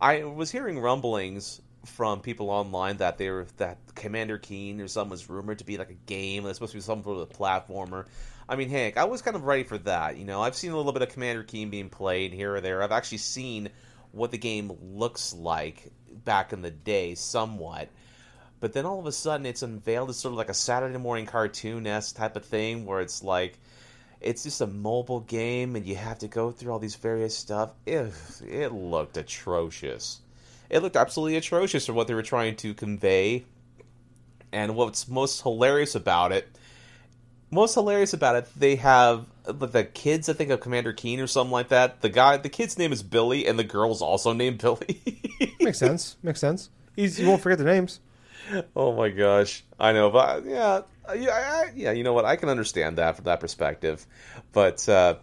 I 0.00 0.24
was 0.24 0.50
hearing 0.50 0.80
rumblings 0.80 1.60
from 1.84 2.20
people 2.20 2.50
online 2.50 2.96
that 2.96 3.18
they 3.18 3.28
were 3.30 3.46
that 3.58 3.78
Commander 3.94 4.38
Keen 4.38 4.80
or 4.80 4.88
something 4.88 5.10
was 5.10 5.28
rumored 5.28 5.58
to 5.58 5.64
be 5.64 5.76
like 5.76 5.90
a 5.90 6.06
game. 6.06 6.46
It's 6.46 6.56
supposed 6.56 6.72
to 6.72 6.78
be 6.78 6.82
some 6.82 7.04
sort 7.04 7.18
of 7.18 7.28
platformer. 7.36 8.06
I 8.48 8.56
mean, 8.56 8.70
heck, 8.70 8.96
I 8.96 9.04
was 9.04 9.22
kind 9.22 9.36
of 9.36 9.44
ready 9.44 9.64
for 9.64 9.78
that. 9.78 10.16
You 10.16 10.24
know, 10.24 10.40
I've 10.42 10.56
seen 10.56 10.72
a 10.72 10.76
little 10.76 10.92
bit 10.92 11.02
of 11.02 11.10
Commander 11.10 11.42
Keen 11.42 11.70
being 11.70 11.90
played 11.90 12.32
here 12.32 12.56
or 12.56 12.60
there. 12.60 12.82
I've 12.82 12.92
actually 12.92 13.18
seen 13.18 13.68
what 14.12 14.30
the 14.30 14.38
game 14.38 14.72
looks 14.80 15.32
like 15.34 15.90
back 16.24 16.52
in 16.52 16.62
the 16.62 16.70
day, 16.70 17.14
somewhat. 17.14 17.88
But 18.60 18.72
then 18.72 18.86
all 18.86 19.00
of 19.00 19.06
a 19.06 19.12
sudden, 19.12 19.44
it's 19.44 19.62
unveiled 19.62 20.10
as 20.10 20.18
sort 20.18 20.32
of 20.32 20.38
like 20.38 20.48
a 20.48 20.54
Saturday 20.54 20.98
morning 20.98 21.26
cartoon 21.26 21.86
esque 21.86 22.14
type 22.14 22.36
of 22.36 22.44
thing, 22.44 22.86
where 22.86 23.00
it's 23.00 23.22
like 23.22 23.58
it's 24.20 24.44
just 24.44 24.60
a 24.60 24.66
mobile 24.66 25.20
game, 25.20 25.74
and 25.74 25.84
you 25.84 25.96
have 25.96 26.20
to 26.20 26.28
go 26.28 26.52
through 26.52 26.72
all 26.72 26.78
these 26.78 26.94
various 26.94 27.36
stuff. 27.36 27.72
Ew, 27.86 28.12
it 28.46 28.72
looked 28.72 29.16
atrocious. 29.16 30.20
It 30.70 30.80
looked 30.80 30.96
absolutely 30.96 31.36
atrocious 31.36 31.86
for 31.86 31.92
what 31.92 32.06
they 32.06 32.14
were 32.14 32.22
trying 32.22 32.56
to 32.56 32.72
convey. 32.72 33.44
And 34.52 34.76
what's 34.76 35.08
most 35.08 35.42
hilarious 35.42 35.94
about 35.94 36.30
it, 36.30 36.46
most 37.50 37.74
hilarious 37.74 38.12
about 38.12 38.36
it, 38.36 38.48
they 38.54 38.76
have 38.76 39.26
the 39.44 39.84
kids. 39.84 40.28
I 40.28 40.32
think 40.32 40.50
of 40.50 40.60
Commander 40.60 40.92
Keen 40.92 41.20
or 41.20 41.26
something 41.26 41.52
like 41.52 41.68
that. 41.68 42.00
The 42.00 42.08
guy, 42.08 42.36
the 42.36 42.48
kid's 42.48 42.78
name 42.78 42.92
is 42.92 43.02
Billy, 43.02 43.46
and 43.46 43.58
the 43.58 43.64
girl's 43.64 44.02
also 44.02 44.32
named 44.32 44.58
Billy. 44.58 45.02
Makes 45.60 45.78
sense. 45.78 46.16
Makes 46.22 46.40
sense. 46.40 46.70
Easy, 46.96 47.22
you 47.22 47.28
won't 47.28 47.42
forget 47.42 47.58
their 47.58 47.66
names. 47.66 48.00
Oh 48.76 48.94
my 48.94 49.08
gosh, 49.08 49.64
I 49.78 49.92
know, 49.92 50.10
but 50.10 50.44
yeah, 50.44 50.82
yeah, 51.14 51.30
I, 51.30 51.72
yeah. 51.74 51.92
You 51.92 52.04
know 52.04 52.12
what? 52.12 52.24
I 52.24 52.36
can 52.36 52.48
understand 52.48 52.98
that 52.98 53.16
from 53.16 53.24
that 53.24 53.40
perspective, 53.40 54.04
but 54.52 54.86
uh, 54.88 55.14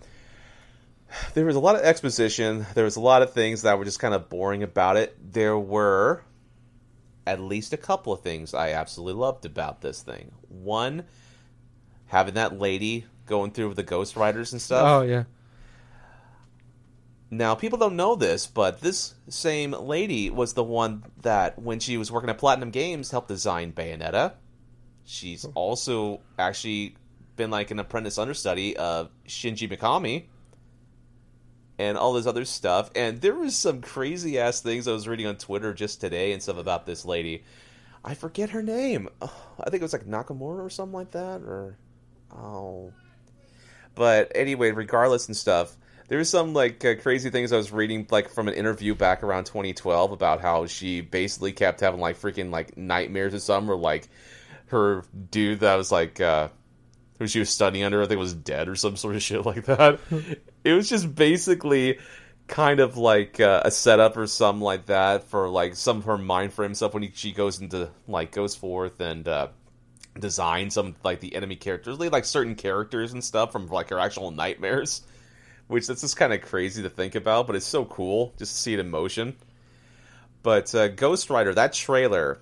there 1.33 1.45
was 1.45 1.55
a 1.55 1.59
lot 1.59 1.75
of 1.75 1.81
exposition. 1.81 2.65
There 2.73 2.85
was 2.85 2.95
a 2.95 3.01
lot 3.01 3.21
of 3.21 3.33
things 3.33 3.63
that 3.63 3.77
were 3.77 3.85
just 3.85 3.99
kind 3.99 4.13
of 4.13 4.29
boring 4.29 4.63
about 4.63 4.97
it. 4.97 5.15
There 5.33 5.57
were 5.57 6.23
at 7.27 7.39
least 7.39 7.73
a 7.73 7.77
couple 7.77 8.13
of 8.13 8.21
things 8.21 8.53
I 8.53 8.71
absolutely 8.71 9.19
loved 9.19 9.45
about 9.45 9.81
this 9.81 10.01
thing. 10.01 10.31
One, 10.47 11.03
having 12.09 12.33
that 12.33 12.59
lady 12.59 13.05
going 13.25 13.51
through 13.51 13.69
with 13.69 13.77
the 13.77 13.83
Ghost 13.83 14.15
Riders 14.15 14.51
and 14.51 14.61
stuff. 14.61 14.83
Oh 14.85 15.01
yeah. 15.01 15.23
Now, 17.31 17.53
people 17.53 17.77
don't 17.77 17.95
know 17.95 18.15
this, 18.15 18.47
but 18.47 18.81
this 18.81 19.13
same 19.27 19.71
lady 19.71 20.31
was 20.31 20.53
the 20.53 20.63
one 20.63 21.03
that, 21.21 21.59
when 21.59 21.79
she 21.79 21.95
was 21.95 22.11
working 22.11 22.29
at 22.31 22.39
Platinum 22.39 22.71
Games, 22.71 23.11
helped 23.11 23.27
design 23.27 23.71
Bayonetta. 23.71 24.33
She's 25.05 25.45
also 25.53 26.21
actually 26.39 26.95
been 27.35 27.51
like 27.51 27.69
an 27.69 27.77
apprentice 27.77 28.17
understudy 28.17 28.75
of 28.75 29.11
Shinji 29.27 29.71
Mikami 29.71 30.25
and 31.77 31.99
all 31.99 32.13
this 32.13 32.25
other 32.25 32.45
stuff. 32.45 32.89
And 32.95 33.21
there 33.21 33.35
was 33.35 33.55
some 33.55 33.81
crazy 33.81 34.39
ass 34.39 34.61
things 34.61 34.87
I 34.87 34.91
was 34.91 35.07
reading 35.07 35.27
on 35.27 35.37
Twitter 35.37 35.71
just 35.73 36.01
today 36.01 36.31
and 36.31 36.41
stuff 36.41 36.57
about 36.57 36.87
this 36.87 37.05
lady. 37.05 37.43
I 38.03 38.15
forget 38.15 38.49
her 38.49 38.63
name. 38.63 39.07
I 39.21 39.69
think 39.69 39.75
it 39.75 39.83
was 39.83 39.93
like 39.93 40.07
Nakamura 40.07 40.65
or 40.65 40.69
something 40.71 40.93
like 40.93 41.11
that, 41.11 41.41
or 41.41 41.77
oh. 42.31 42.93
But 43.95 44.31
anyway, 44.35 44.71
regardless 44.71 45.27
and 45.27 45.35
stuff, 45.35 45.75
there 46.07 46.17
was 46.17 46.29
some 46.29 46.53
like 46.53 46.83
uh, 46.83 46.95
crazy 46.95 47.29
things 47.29 47.51
I 47.51 47.57
was 47.57 47.71
reading 47.71 48.07
like 48.09 48.29
from 48.29 48.47
an 48.47 48.53
interview 48.53 48.95
back 48.95 49.23
around 49.23 49.45
2012 49.45 50.11
about 50.11 50.41
how 50.41 50.65
she 50.65 51.01
basically 51.01 51.51
kept 51.51 51.81
having 51.81 51.99
like 51.99 52.19
freaking 52.19 52.51
like 52.51 52.77
nightmares 52.77 53.33
or 53.33 53.39
something, 53.39 53.69
or 53.69 53.75
like 53.75 54.07
her 54.67 55.03
dude 55.31 55.61
that 55.61 55.75
was 55.75 55.91
like 55.91 56.21
uh 56.21 56.49
who 57.19 57.27
she 57.27 57.39
was 57.39 57.49
studying 57.49 57.83
under, 57.83 58.01
I 58.01 58.05
think 58.07 58.19
was 58.19 58.33
dead 58.33 58.69
or 58.69 58.75
some 58.75 58.95
sort 58.95 59.15
of 59.15 59.21
shit 59.21 59.45
like 59.45 59.65
that. 59.65 59.99
it 60.63 60.73
was 60.73 60.89
just 60.89 61.13
basically 61.13 61.99
kind 62.47 62.79
of 62.79 62.97
like 62.97 63.39
uh, 63.39 63.61
a 63.63 63.71
setup 63.71 64.17
or 64.17 64.25
something 64.25 64.61
like 64.63 64.87
that 64.87 65.25
for 65.25 65.47
like 65.47 65.75
some 65.75 65.97
of 65.97 66.05
her 66.05 66.17
mind 66.17 66.51
frame 66.51 66.73
stuff 66.73 66.93
when 66.93 67.03
he, 67.03 67.11
she 67.13 67.31
goes 67.31 67.61
into 67.61 67.89
like 68.07 68.31
goes 68.31 68.55
forth 68.55 68.99
and 68.99 69.27
uh, 69.27 69.49
design 70.19 70.69
some 70.69 70.95
like 71.03 71.19
the 71.19 71.35
enemy 71.35 71.55
characters, 71.55 71.99
like 71.99 72.25
certain 72.25 72.55
characters 72.55 73.13
and 73.13 73.23
stuff 73.23 73.51
from 73.51 73.67
like 73.67 73.89
her 73.89 73.99
actual 73.99 74.31
nightmares. 74.31 75.01
Which 75.67 75.85
that's 75.85 76.01
just 76.01 76.17
kind 76.17 76.33
of 76.33 76.41
crazy 76.41 76.81
to 76.81 76.89
think 76.89 77.13
about, 77.13 77.45
but 77.45 77.55
it's 77.55 77.63
so 77.63 77.85
cool 77.85 78.33
just 78.39 78.55
to 78.55 78.61
see 78.61 78.73
it 78.73 78.79
in 78.79 78.89
motion. 78.89 79.35
But 80.41 80.73
uh, 80.73 80.87
Ghost 80.87 81.29
Rider, 81.29 81.53
that 81.53 81.73
trailer 81.73 82.39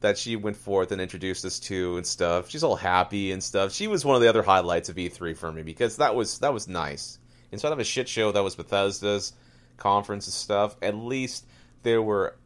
that 0.00 0.16
she 0.16 0.36
went 0.36 0.56
forth 0.56 0.90
and 0.90 1.00
introduced 1.00 1.44
us 1.44 1.58
to 1.60 1.98
and 1.98 2.06
stuff, 2.06 2.48
she's 2.48 2.64
all 2.64 2.76
happy 2.76 3.32
and 3.32 3.42
stuff. 3.42 3.72
She 3.72 3.88
was 3.88 4.06
one 4.06 4.16
of 4.16 4.22
the 4.22 4.28
other 4.28 4.42
highlights 4.42 4.88
of 4.88 4.96
E3 4.96 5.36
for 5.36 5.52
me 5.52 5.62
because 5.62 5.96
that 5.98 6.14
was 6.14 6.38
that 6.38 6.54
was 6.54 6.68
nice. 6.68 7.18
Instead 7.50 7.72
of 7.72 7.78
a 7.78 7.84
shit 7.84 8.08
show 8.08 8.32
that 8.32 8.42
was 8.42 8.56
Bethesda's 8.56 9.34
conference 9.76 10.26
and 10.26 10.34
stuff, 10.34 10.76
at 10.80 10.94
least 10.94 11.46
there 11.82 12.00
were 12.00 12.36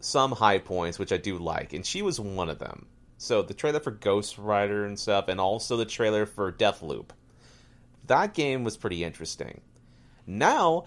some 0.00 0.32
high 0.32 0.58
points 0.58 0.98
which 0.98 1.12
I 1.12 1.16
do 1.16 1.38
like, 1.38 1.72
and 1.72 1.84
she 1.84 2.02
was 2.02 2.18
one 2.18 2.48
of 2.48 2.58
them. 2.58 2.86
So 3.18 3.42
the 3.42 3.54
trailer 3.54 3.80
for 3.80 3.90
Ghost 3.90 4.38
Rider 4.38 4.84
and 4.84 4.98
stuff, 4.98 5.28
and 5.28 5.40
also 5.40 5.76
the 5.76 5.86
trailer 5.86 6.26
for 6.26 6.52
Deathloop. 6.52 7.10
That 8.06 8.34
game 8.34 8.62
was 8.62 8.76
pretty 8.76 9.02
interesting. 9.02 9.62
Now, 10.26 10.84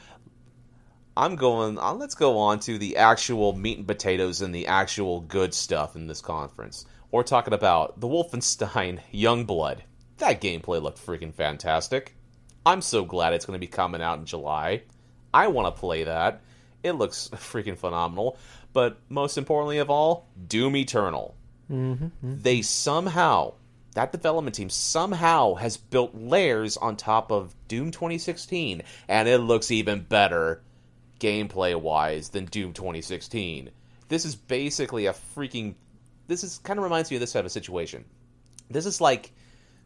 I'm 1.17 1.35
going. 1.35 1.77
Uh, 1.77 1.93
let's 1.93 2.15
go 2.15 2.37
on 2.37 2.59
to 2.61 2.77
the 2.77 2.97
actual 2.97 3.53
meat 3.53 3.77
and 3.77 3.87
potatoes 3.87 4.41
and 4.41 4.53
the 4.53 4.67
actual 4.67 5.21
good 5.21 5.53
stuff 5.53 5.95
in 5.95 6.07
this 6.07 6.21
conference. 6.21 6.85
We're 7.11 7.23
talking 7.23 7.53
about 7.53 7.99
the 7.99 8.07
Wolfenstein 8.07 8.99
Youngblood. 9.13 9.79
That 10.17 10.41
gameplay 10.41 10.81
looked 10.81 11.03
freaking 11.05 11.33
fantastic. 11.33 12.15
I'm 12.65 12.81
so 12.81 13.03
glad 13.03 13.33
it's 13.33 13.45
going 13.45 13.59
to 13.59 13.65
be 13.65 13.71
coming 13.71 14.01
out 14.01 14.19
in 14.19 14.25
July. 14.25 14.83
I 15.33 15.47
want 15.47 15.73
to 15.73 15.79
play 15.79 16.03
that. 16.03 16.41
It 16.83 16.93
looks 16.93 17.29
freaking 17.33 17.77
phenomenal. 17.77 18.37
But 18.71 18.99
most 19.09 19.37
importantly 19.37 19.79
of 19.79 19.89
all, 19.89 20.27
Doom 20.47 20.75
Eternal. 20.75 21.35
Mm-hmm. 21.69 22.39
They 22.39 22.61
somehow 22.61 23.53
that 23.95 24.11
development 24.11 24.55
team 24.55 24.69
somehow 24.69 25.55
has 25.55 25.77
built 25.77 26.15
layers 26.15 26.77
on 26.77 26.95
top 26.95 27.31
of 27.31 27.55
Doom 27.67 27.91
2016, 27.91 28.83
and 29.07 29.27
it 29.27 29.39
looks 29.39 29.71
even 29.71 30.01
better 30.01 30.61
gameplay 31.19 31.79
wise 31.79 32.29
than 32.29 32.45
Doom 32.45 32.73
2016. 32.73 33.71
This 34.07 34.25
is 34.25 34.35
basically 34.35 35.07
a 35.07 35.13
freaking. 35.13 35.75
This 36.27 36.43
is 36.43 36.59
kind 36.59 36.77
of 36.77 36.83
reminds 36.83 37.09
me 37.09 37.17
of 37.17 37.21
this 37.21 37.33
type 37.33 37.45
of 37.45 37.51
situation. 37.51 38.05
This 38.69 38.85
is 38.85 39.01
like 39.01 39.31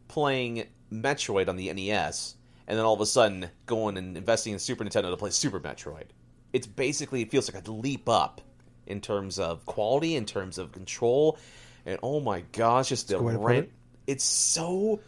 playing 0.09 0.67
Metroid 0.91 1.47
on 1.47 1.55
the 1.55 1.71
NES, 1.73 2.35
and 2.67 2.77
then 2.77 2.85
all 2.85 2.93
of 2.93 3.01
a 3.01 3.05
sudden 3.05 3.49
going 3.65 3.97
and 3.97 4.17
investing 4.17 4.53
in 4.53 4.59
Super 4.59 4.83
Nintendo 4.83 5.09
to 5.11 5.17
play 5.17 5.29
Super 5.29 5.59
Metroid. 5.59 6.07
It's 6.51 6.67
basically 6.67 7.21
it 7.21 7.31
feels 7.31 7.51
like 7.51 7.65
a 7.67 7.71
leap 7.71 8.09
up 8.09 8.41
in 8.85 8.99
terms 8.99 9.39
of 9.39 9.65
quality, 9.65 10.15
in 10.15 10.25
terms 10.25 10.57
of 10.57 10.71
control, 10.73 11.37
and 11.85 11.99
oh 12.03 12.19
my 12.19 12.43
gosh, 12.51 12.89
just 12.89 13.09
the 13.09 13.19
rent 13.19 13.69
it's 14.07 14.23
so 14.23 14.99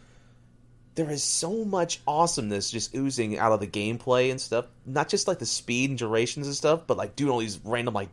there 0.94 1.10
is 1.10 1.22
so 1.22 1.64
much 1.64 2.00
awesomeness 2.06 2.70
just 2.70 2.94
oozing 2.94 3.38
out 3.38 3.52
of 3.52 3.60
the 3.60 3.66
gameplay 3.66 4.30
and 4.30 4.40
stuff. 4.40 4.64
Not 4.86 5.08
just 5.08 5.28
like 5.28 5.38
the 5.38 5.46
speed 5.46 5.90
and 5.90 5.98
durations 5.98 6.46
and 6.46 6.56
stuff, 6.56 6.86
but 6.86 6.96
like 6.96 7.16
doing 7.16 7.30
all 7.30 7.38
these 7.38 7.60
random 7.64 7.92
like 7.92 8.08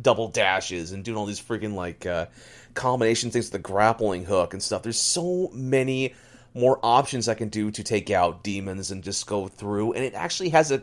double 0.00 0.28
dashes 0.28 0.92
and 0.92 1.02
doing 1.02 1.16
all 1.16 1.24
these 1.24 1.40
freaking 1.40 1.74
like 1.74 2.04
uh, 2.04 2.26
combination 2.74 3.30
things 3.30 3.46
with 3.46 3.52
the 3.52 3.58
grappling 3.58 4.24
hook 4.26 4.52
and 4.52 4.62
stuff. 4.62 4.82
There's 4.82 5.00
so 5.00 5.50
many 5.54 6.14
more 6.52 6.78
options 6.82 7.26
I 7.28 7.34
can 7.34 7.48
do 7.48 7.70
to 7.70 7.82
take 7.82 8.10
out 8.10 8.42
demons 8.42 8.90
and 8.90 9.02
just 9.02 9.26
go 9.26 9.48
through, 9.48 9.94
and 9.94 10.04
it 10.04 10.12
actually 10.12 10.50
has 10.50 10.70
a 10.70 10.82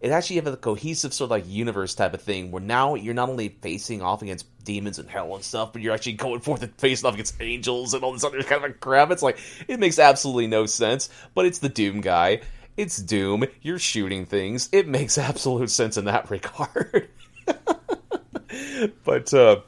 it 0.00 0.10
actually 0.10 0.36
have 0.36 0.46
a 0.46 0.56
cohesive 0.56 1.14
sort 1.14 1.26
of 1.26 1.30
like 1.30 1.44
universe 1.48 1.94
type 1.94 2.12
of 2.14 2.20
thing 2.20 2.50
where 2.50 2.62
now 2.62 2.94
you're 2.94 3.14
not 3.14 3.28
only 3.28 3.48
facing 3.48 4.02
off 4.02 4.22
against 4.22 4.46
demons 4.64 4.98
and 4.98 5.08
hell 5.08 5.34
and 5.34 5.44
stuff, 5.44 5.72
but 5.72 5.80
you're 5.80 5.94
actually 5.94 6.12
going 6.14 6.40
forth 6.40 6.62
and 6.62 6.74
facing 6.76 7.06
off 7.06 7.14
against 7.14 7.40
angels 7.40 7.94
and 7.94 8.04
all 8.04 8.12
this 8.12 8.24
other 8.24 8.42
kind 8.42 8.64
of 8.64 8.78
crap. 8.80 9.10
It's 9.10 9.22
like 9.22 9.38
it 9.68 9.80
makes 9.80 9.98
absolutely 9.98 10.48
no 10.48 10.66
sense, 10.66 11.08
but 11.34 11.46
it's 11.46 11.60
the 11.60 11.68
Doom 11.68 12.02
guy. 12.02 12.42
It's 12.76 12.98
Doom. 12.98 13.44
You're 13.62 13.78
shooting 13.78 14.26
things. 14.26 14.68
It 14.70 14.86
makes 14.86 15.16
absolute 15.18 15.70
sense 15.70 15.96
in 15.96 16.04
that 16.04 16.30
regard. 16.30 17.08
but 19.04 19.32
uh 19.32 19.60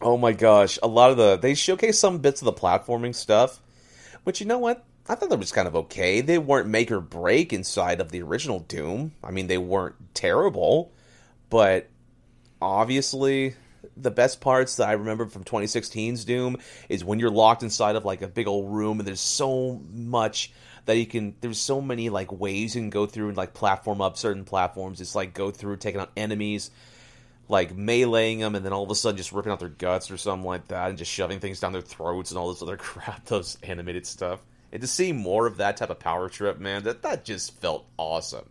oh 0.00 0.18
my 0.18 0.32
gosh, 0.32 0.78
a 0.82 0.88
lot 0.88 1.10
of 1.10 1.16
the 1.16 1.36
they 1.36 1.54
showcase 1.54 1.98
some 1.98 2.18
bits 2.18 2.42
of 2.42 2.46
the 2.46 2.52
platforming 2.52 3.14
stuff. 3.14 3.60
But 4.24 4.40
you 4.40 4.46
know 4.46 4.58
what? 4.58 4.84
I 5.08 5.14
thought 5.14 5.30
that 5.30 5.38
was 5.38 5.52
kind 5.52 5.66
of 5.66 5.74
okay. 5.74 6.20
They 6.20 6.38
weren't 6.38 6.68
make 6.68 6.90
or 6.90 7.00
break 7.00 7.52
inside 7.52 8.00
of 8.00 8.10
the 8.10 8.22
original 8.22 8.60
Doom. 8.60 9.12
I 9.24 9.30
mean, 9.30 9.46
they 9.46 9.56
weren't 9.56 9.94
terrible, 10.14 10.92
but 11.48 11.88
obviously 12.60 13.54
the 13.96 14.10
best 14.10 14.40
parts 14.40 14.76
that 14.76 14.88
I 14.88 14.92
remember 14.92 15.26
from 15.26 15.44
2016's 15.44 16.24
Doom 16.24 16.58
is 16.88 17.04
when 17.04 17.18
you're 17.18 17.30
locked 17.30 17.62
inside 17.62 17.96
of 17.96 18.04
like 18.04 18.22
a 18.22 18.28
big 18.28 18.46
old 18.46 18.72
room 18.72 18.98
and 18.98 19.06
there's 19.06 19.20
so 19.20 19.80
much 19.92 20.52
that 20.84 20.96
you 20.96 21.06
can 21.06 21.34
there's 21.40 21.58
so 21.58 21.80
many 21.80 22.08
like 22.08 22.32
ways 22.32 22.74
you 22.74 22.80
can 22.80 22.90
go 22.90 23.06
through 23.06 23.28
and 23.28 23.36
like 23.36 23.54
platform 23.54 24.00
up 24.00 24.16
certain 24.16 24.44
platforms. 24.44 25.00
It's 25.00 25.14
like 25.14 25.34
go 25.34 25.50
through 25.50 25.76
taking 25.76 26.00
out 26.00 26.10
enemies, 26.16 26.70
like 27.48 27.74
meleeing 27.74 28.40
them 28.40 28.54
and 28.54 28.64
then 28.64 28.72
all 28.72 28.84
of 28.84 28.90
a 28.90 28.94
sudden 28.94 29.16
just 29.16 29.32
ripping 29.32 29.52
out 29.52 29.60
their 29.60 29.68
guts 29.68 30.10
or 30.10 30.16
something 30.16 30.46
like 30.46 30.68
that 30.68 30.90
and 30.90 30.98
just 30.98 31.10
shoving 31.10 31.40
things 31.40 31.60
down 31.60 31.72
their 31.72 31.82
throats 31.82 32.30
and 32.30 32.38
all 32.38 32.52
this 32.52 32.62
other 32.62 32.76
crap, 32.78 33.24
those 33.26 33.56
animated 33.62 34.06
stuff. 34.06 34.40
And 34.72 34.80
to 34.82 34.86
see 34.86 35.12
more 35.12 35.46
of 35.46 35.56
that 35.56 35.78
type 35.78 35.90
of 35.90 35.98
power 35.98 36.28
trip, 36.28 36.58
man, 36.58 36.82
that 36.84 37.02
that 37.02 37.24
just 37.24 37.58
felt 37.60 37.86
awesome. 37.96 38.48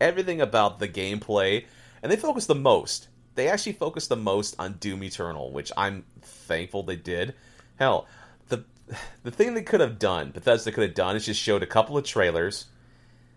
Everything 0.00 0.40
about 0.40 0.78
the 0.78 0.88
gameplay, 0.88 1.66
and 2.02 2.10
they 2.10 2.16
focused 2.16 2.48
the 2.48 2.54
most. 2.54 3.08
They 3.34 3.48
actually 3.48 3.74
focused 3.74 4.08
the 4.08 4.16
most 4.16 4.56
on 4.58 4.74
Doom 4.74 5.02
Eternal, 5.02 5.52
which 5.52 5.72
I'm 5.76 6.04
thankful 6.22 6.82
they 6.82 6.96
did. 6.96 7.34
Hell, 7.78 8.06
the 8.48 8.64
the 9.22 9.30
thing 9.30 9.54
they 9.54 9.62
could 9.62 9.80
have 9.80 9.98
done, 9.98 10.30
Bethesda 10.30 10.72
could 10.72 10.84
have 10.84 10.94
done, 10.94 11.16
is 11.16 11.26
just 11.26 11.40
showed 11.40 11.62
a 11.62 11.66
couple 11.66 11.96
of 11.96 12.04
trailers, 12.04 12.66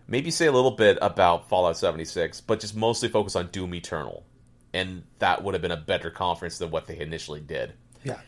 maybe 0.06 0.30
say 0.30 0.46
a 0.46 0.52
little 0.52 0.72
bit 0.72 0.98
about 1.02 1.48
Fallout 1.48 1.76
76, 1.76 2.40
but 2.42 2.60
just 2.60 2.76
mostly 2.76 3.08
focus 3.08 3.36
on 3.36 3.48
Doom 3.48 3.74
Eternal, 3.74 4.24
and 4.72 5.02
that 5.18 5.42
would 5.42 5.54
have 5.54 5.62
been 5.62 5.70
a 5.70 5.76
better 5.76 6.10
conference 6.10 6.58
than 6.58 6.70
what 6.70 6.86
they 6.86 6.98
initially 6.98 7.40
did. 7.40 7.74
Yeah. 8.02 8.20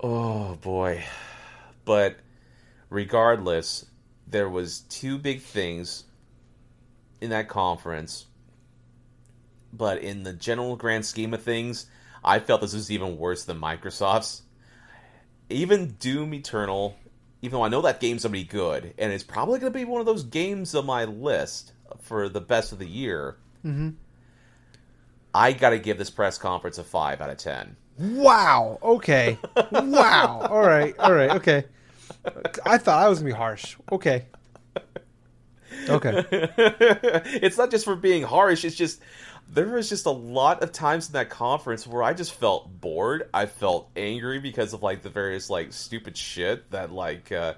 Oh 0.00 0.56
boy, 0.56 1.04
but 1.84 2.16
regardless, 2.90 3.86
there 4.26 4.48
was 4.48 4.80
two 4.80 5.18
big 5.18 5.40
things 5.40 6.04
in 7.20 7.30
that 7.30 7.48
conference. 7.48 8.26
But 9.72 9.98
in 9.98 10.22
the 10.22 10.32
general 10.32 10.76
grand 10.76 11.04
scheme 11.04 11.34
of 11.34 11.42
things, 11.42 11.86
I 12.22 12.38
felt 12.38 12.60
this 12.60 12.74
was 12.74 12.90
even 12.90 13.18
worse 13.18 13.44
than 13.44 13.60
Microsoft's. 13.60 14.42
Even 15.50 15.92
Doom 15.98 16.32
Eternal, 16.32 16.96
even 17.42 17.58
though 17.58 17.64
I 17.64 17.68
know 17.68 17.82
that 17.82 18.00
game's 18.00 18.22
gonna 18.22 18.32
be 18.32 18.44
good, 18.44 18.94
and 18.98 19.12
it's 19.12 19.24
probably 19.24 19.58
gonna 19.58 19.70
be 19.70 19.84
one 19.84 20.00
of 20.00 20.06
those 20.06 20.22
games 20.22 20.74
on 20.74 20.86
my 20.86 21.04
list 21.04 21.72
for 22.00 22.28
the 22.28 22.40
best 22.40 22.72
of 22.72 22.78
the 22.78 22.86
year. 22.86 23.36
Mm-hmm. 23.64 23.90
I 25.34 25.52
gotta 25.52 25.78
give 25.78 25.98
this 25.98 26.10
press 26.10 26.38
conference 26.38 26.78
a 26.78 26.84
five 26.84 27.20
out 27.20 27.28
of 27.28 27.36
ten. 27.36 27.76
Wow. 27.98 28.78
Okay. 28.82 29.38
wow. 29.72 30.46
All 30.50 30.62
right. 30.62 30.98
All 30.98 31.12
right. 31.12 31.30
Okay. 31.32 31.64
I 32.64 32.78
thought 32.78 33.04
I 33.04 33.08
was 33.08 33.18
gonna 33.18 33.30
be 33.30 33.36
harsh. 33.36 33.76
Okay. 33.90 34.26
Okay. 35.88 36.24
it's 36.30 37.58
not 37.58 37.70
just 37.70 37.84
for 37.84 37.96
being 37.96 38.22
harsh. 38.22 38.64
It's 38.64 38.76
just 38.76 39.00
there 39.48 39.68
was 39.68 39.88
just 39.88 40.06
a 40.06 40.10
lot 40.10 40.62
of 40.62 40.72
times 40.72 41.08
in 41.08 41.12
that 41.14 41.30
conference 41.30 41.86
where 41.86 42.02
I 42.02 42.14
just 42.14 42.34
felt 42.34 42.80
bored. 42.80 43.28
I 43.34 43.46
felt 43.46 43.90
angry 43.96 44.38
because 44.38 44.72
of 44.72 44.82
like 44.82 45.02
the 45.02 45.10
various 45.10 45.50
like 45.50 45.72
stupid 45.72 46.16
shit 46.16 46.70
that 46.70 46.92
like 46.92 47.30
uh, 47.30 47.54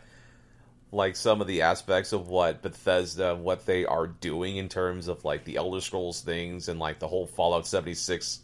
like 0.92 1.16
some 1.16 1.40
of 1.40 1.46
the 1.46 1.62
aspects 1.62 2.12
of 2.12 2.28
what 2.28 2.62
Bethesda, 2.62 3.34
what 3.34 3.66
they 3.66 3.84
are 3.84 4.06
doing 4.06 4.56
in 4.56 4.68
terms 4.68 5.08
of 5.08 5.24
like 5.24 5.44
the 5.44 5.56
Elder 5.56 5.80
Scrolls 5.80 6.22
things 6.22 6.68
and 6.68 6.78
like 6.78 6.98
the 6.98 7.08
whole 7.08 7.26
Fallout 7.26 7.66
76 7.66 8.40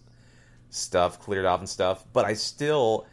stuff 0.71 1.21
cleared 1.21 1.47
off 1.47 1.61
and 1.61 1.69
stuff. 1.69 2.05
But 2.13 2.25
I 2.25 2.35
still, 2.35 3.07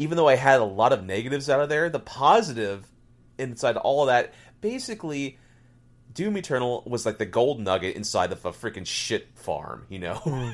even 0.00 0.16
though 0.16 0.26
I 0.28 0.34
had 0.34 0.60
a 0.60 0.64
lot 0.64 0.92
of 0.92 1.04
negatives 1.04 1.48
out 1.50 1.60
of 1.60 1.68
there, 1.68 1.90
the 1.90 2.00
positive 2.00 2.90
inside 3.38 3.76
all 3.76 4.02
of 4.02 4.06
that, 4.08 4.32
basically, 4.62 5.38
Doom 6.14 6.36
Eternal 6.38 6.82
was 6.86 7.04
like 7.04 7.18
the 7.18 7.26
gold 7.26 7.60
nugget 7.60 7.94
inside 7.96 8.32
of 8.32 8.44
a 8.44 8.50
freaking 8.50 8.86
shit 8.86 9.28
farm, 9.34 9.84
you 9.88 9.98
know? 10.00 10.20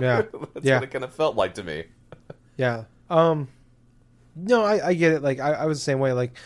Yeah. 0.00 0.22
That's 0.54 0.64
Yeah. 0.64 0.74
what 0.76 0.84
it 0.84 0.90
kind 0.92 1.02
of 1.02 1.12
felt 1.12 1.34
like 1.34 1.54
to 1.54 1.64
me. 1.64 1.84
Yeah. 2.56 2.84
Um. 3.10 3.48
No, 4.36 4.62
I, 4.64 4.88
I 4.88 4.94
get 4.94 5.10
it. 5.12 5.22
Like 5.22 5.40
I, 5.40 5.54
I 5.54 5.66
was 5.66 5.78
the 5.78 5.82
same 5.84 5.98
way. 5.98 6.12
Like, 6.12 6.36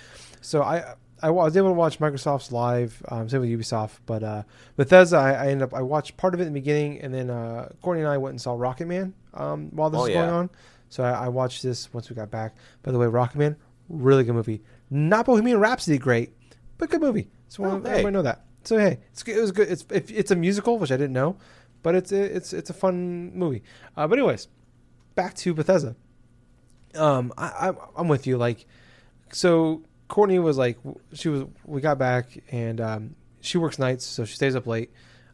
so 0.40 0.62
I 0.62 0.94
I 1.22 1.28
was 1.30 1.54
able 1.58 1.68
to 1.68 1.74
watch 1.74 1.98
Microsoft's 1.98 2.50
live. 2.50 3.02
Um, 3.08 3.28
same 3.28 3.42
with 3.42 3.50
Ubisoft, 3.50 3.98
but 4.06 4.22
uh, 4.22 4.42
Bethesda, 4.76 5.18
I, 5.18 5.32
I 5.32 5.46
ended 5.48 5.62
up 5.64 5.74
I 5.74 5.82
watched 5.82 6.16
part 6.16 6.32
of 6.32 6.40
it 6.40 6.44
in 6.46 6.52
the 6.54 6.58
beginning, 6.60 7.00
and 7.02 7.12
then 7.12 7.28
uh, 7.28 7.68
Courtney 7.82 8.02
and 8.02 8.10
I 8.10 8.16
went 8.16 8.32
and 8.32 8.40
saw 8.40 8.54
Rocket 8.54 8.86
Man. 8.86 9.12
Um, 9.34 9.68
while 9.72 9.90
this 9.90 9.98
Oh, 9.98 10.02
was 10.04 10.10
yeah. 10.10 10.22
going 10.22 10.30
on, 10.30 10.50
so 10.92 11.02
I, 11.02 11.24
I 11.24 11.28
watched 11.28 11.62
this 11.62 11.92
once 11.94 12.10
we 12.10 12.16
got 12.16 12.30
back. 12.30 12.54
By 12.82 12.92
the 12.92 12.98
way, 12.98 13.06
Rocket 13.06 13.38
Man, 13.38 13.56
really 13.88 14.24
good 14.24 14.34
movie. 14.34 14.62
Not 14.90 15.24
Bohemian 15.26 15.58
Rhapsody, 15.58 15.96
great, 15.96 16.32
but 16.76 16.90
good 16.90 17.00
movie. 17.00 17.30
So 17.48 17.64
Oh, 17.64 17.68
I 17.68 17.70
hey. 17.70 17.90
everybody 17.90 18.12
know 18.12 18.22
that. 18.22 18.44
So 18.64 18.76
hey, 18.78 18.98
it's 19.12 19.22
good- 19.22 19.36
it 19.38 19.40
was 19.40 19.52
good. 19.52 19.68
It's 19.70 19.86
if 19.90 20.10
it's 20.10 20.30
a 20.30 20.36
musical, 20.36 20.78
which 20.78 20.92
I 20.92 20.96
didn't 20.98 21.14
know, 21.14 21.36
but 21.82 21.94
it's 21.94 22.12
it's 22.12 22.52
it's 22.52 22.68
a 22.70 22.74
fun 22.74 23.32
movie. 23.34 23.62
Uh, 23.96 24.06
but 24.06 24.18
anyways, 24.18 24.48
back 25.14 25.34
to 25.36 25.54
Bethesda 25.54 25.96
um 26.94 27.32
I, 27.38 27.70
I 27.70 27.72
i'm 27.96 28.06
with 28.08 28.26
you 28.26 28.36
like 28.36 28.66
so 29.32 29.82
courtney 30.08 30.38
was 30.38 30.58
like 30.58 30.76
she 31.14 31.30
was 31.30 31.44
we 31.64 31.80
got 31.80 31.96
back 31.98 32.26
and 32.50 32.82
um 32.82 33.14
she 33.40 33.56
works 33.56 33.78
nights 33.78 34.04
so 34.04 34.26
she 34.26 34.34
stays 34.34 34.54
up 34.54 34.66
late 34.66 34.90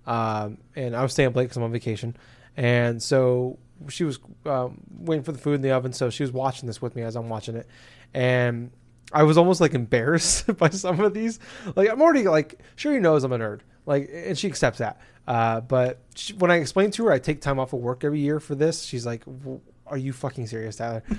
um 0.07 0.59
and 0.77 0.95
i 0.95 1.03
was 1.03 1.13
staying 1.13 1.27
up 1.31 1.35
late 1.35 1.47
because 1.47 1.57
i'm 1.57 1.65
on 1.65 1.73
vacation 1.73 2.17
and 2.57 3.03
so 3.03 3.59
she 3.89 4.05
was 4.05 4.19
um, 4.47 4.81
waiting 4.99 5.23
for 5.23 5.33
the 5.33 5.39
food 5.39 5.55
in 5.55 5.63
the 5.63 5.71
oven 5.71 5.93
so 5.93 6.11
she 6.11 6.23
was 6.23 6.33
watching 6.33 6.67
this 6.67 6.83
with 6.83 6.97
me 6.97 7.03
as 7.03 7.17
i'm 7.17 7.29
watching 7.29 7.57
it. 7.57 7.67
And 8.15 8.71
i 9.13 9.23
was 9.23 9.39
almost 9.39 9.61
like 9.61 9.75
embarrassed 9.75 10.57
by 10.59 10.71
some 10.71 11.01
of 11.01 11.15
these. 11.15 11.39
Like 11.77 11.91
i'm 11.91 12.01
already 12.03 12.25
like 12.25 12.61
sure 12.77 12.93
he 12.93 12.99
knows 12.99 13.25
i'm 13.25 13.33
a 13.33 13.39
nerd. 13.39 13.61
Like 13.87 14.11
and 14.13 14.37
she 14.37 14.49
accepts 14.49 14.79
that. 14.79 15.01
Uh, 15.27 15.61
but 15.61 16.01
she, 16.15 16.33
when 16.35 16.51
i 16.51 16.57
explained 16.57 16.93
to 16.95 17.05
her 17.05 17.13
i 17.13 17.19
take 17.19 17.41
time 17.41 17.59
off 17.59 17.73
of 17.73 17.81
work 17.81 18.03
every 18.05 18.21
year 18.21 18.41
for 18.41 18.55
this 18.55 18.83
she's 18.83 19.05
like 19.05 19.25
"W- 19.27 19.61
are 19.87 19.99
you 19.99 20.13
fucking 20.13 20.47
serious 20.47 20.77
tyler? 20.77 21.03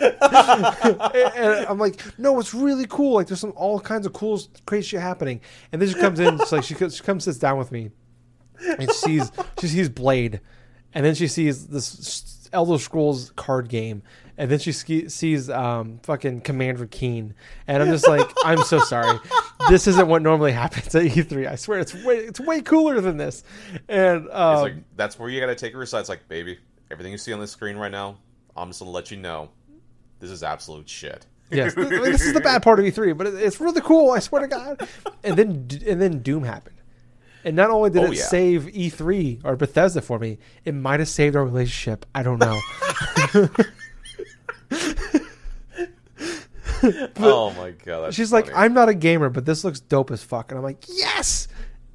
And 0.00 1.66
I'm 1.66 1.78
like, 1.78 2.00
no, 2.18 2.38
it's 2.40 2.54
really 2.54 2.86
cool. 2.88 3.14
Like, 3.14 3.26
there's 3.28 3.40
some 3.40 3.52
all 3.56 3.80
kinds 3.80 4.06
of 4.06 4.12
cool, 4.12 4.40
crazy 4.66 4.88
shit 4.88 5.00
happening. 5.00 5.40
And 5.72 5.80
then 5.80 5.88
she 5.88 5.94
comes 5.94 6.20
in, 6.20 6.40
it's 6.40 6.52
like 6.52 6.64
she, 6.64 6.74
she 6.74 7.02
comes 7.02 7.24
sits 7.24 7.38
down 7.38 7.58
with 7.58 7.70
me, 7.72 7.90
and 8.66 8.90
she 8.90 8.94
sees 8.94 9.32
she 9.60 9.68
sees 9.68 9.88
Blade, 9.88 10.40
and 10.94 11.04
then 11.04 11.14
she 11.14 11.28
sees 11.28 11.66
this 11.66 12.48
Elder 12.52 12.78
Scrolls 12.78 13.30
card 13.36 13.68
game, 13.68 14.02
and 14.36 14.50
then 14.50 14.58
she 14.58 14.72
ski, 14.72 15.08
sees 15.08 15.50
um, 15.50 16.00
fucking 16.02 16.40
Commander 16.40 16.86
Keen, 16.86 17.34
and 17.66 17.82
I'm 17.82 17.90
just 17.90 18.08
like, 18.08 18.28
I'm 18.44 18.62
so 18.62 18.80
sorry. 18.80 19.18
This 19.68 19.86
isn't 19.86 20.08
what 20.08 20.22
normally 20.22 20.52
happens 20.52 20.94
at 20.94 21.04
E3. 21.04 21.48
I 21.48 21.56
swear, 21.56 21.78
it's 21.78 21.94
way 21.94 22.16
it's 22.16 22.40
way 22.40 22.60
cooler 22.60 23.00
than 23.00 23.16
this. 23.16 23.44
And 23.88 24.28
um, 24.30 24.62
like 24.62 24.74
that's 24.96 25.18
where 25.18 25.28
you 25.28 25.40
got 25.40 25.46
to 25.46 25.54
take 25.54 25.74
her 25.74 25.82
aside. 25.82 26.00
It's 26.00 26.08
like, 26.08 26.26
baby, 26.28 26.58
everything 26.90 27.12
you 27.12 27.18
see 27.18 27.32
on 27.32 27.40
the 27.40 27.46
screen 27.46 27.76
right 27.76 27.92
now, 27.92 28.16
I'm 28.56 28.70
just 28.70 28.80
gonna 28.80 28.90
let 28.90 29.10
you 29.10 29.16
know, 29.16 29.50
this 30.18 30.30
is 30.30 30.42
absolute 30.42 30.88
shit. 30.88 31.26
Yes, 31.50 31.74
I 31.76 31.80
mean, 31.88 32.02
this 32.02 32.22
is 32.22 32.32
the 32.32 32.40
bad 32.40 32.62
part 32.62 32.78
of 32.78 32.84
E3, 32.84 33.16
but 33.16 33.26
it, 33.26 33.34
it's 33.34 33.60
really 33.60 33.80
cool. 33.80 34.10
I 34.12 34.20
swear 34.20 34.42
to 34.42 34.48
God. 34.48 34.88
And 35.22 35.36
then 35.36 35.68
and 35.86 36.00
then 36.00 36.20
Doom 36.20 36.44
happened, 36.44 36.76
and 37.44 37.56
not 37.56 37.70
only 37.70 37.90
did 37.90 38.02
Oh, 38.02 38.06
it 38.12 38.16
yeah. 38.18 38.22
save 38.24 38.62
E3 38.66 39.40
or 39.44 39.56
Bethesda 39.56 40.00
for 40.02 40.18
me, 40.18 40.38
it 40.64 40.74
might 40.74 41.00
have 41.00 41.08
saved 41.08 41.36
our 41.36 41.44
relationship. 41.44 42.06
I 42.14 42.22
don't 42.22 42.38
know. 42.38 42.58
oh 47.18 47.52
my 47.56 47.72
god, 47.84 48.14
She's 48.14 48.32
like. 48.32 48.50
I'm 48.54 48.72
not 48.74 48.88
a 48.88 48.94
gamer, 48.94 49.28
but 49.28 49.44
this 49.44 49.64
looks 49.64 49.80
dope 49.80 50.10
as 50.10 50.22
fuck, 50.22 50.50
and 50.50 50.58
I'm 50.58 50.64
like, 50.64 50.84
yes, 50.88 51.48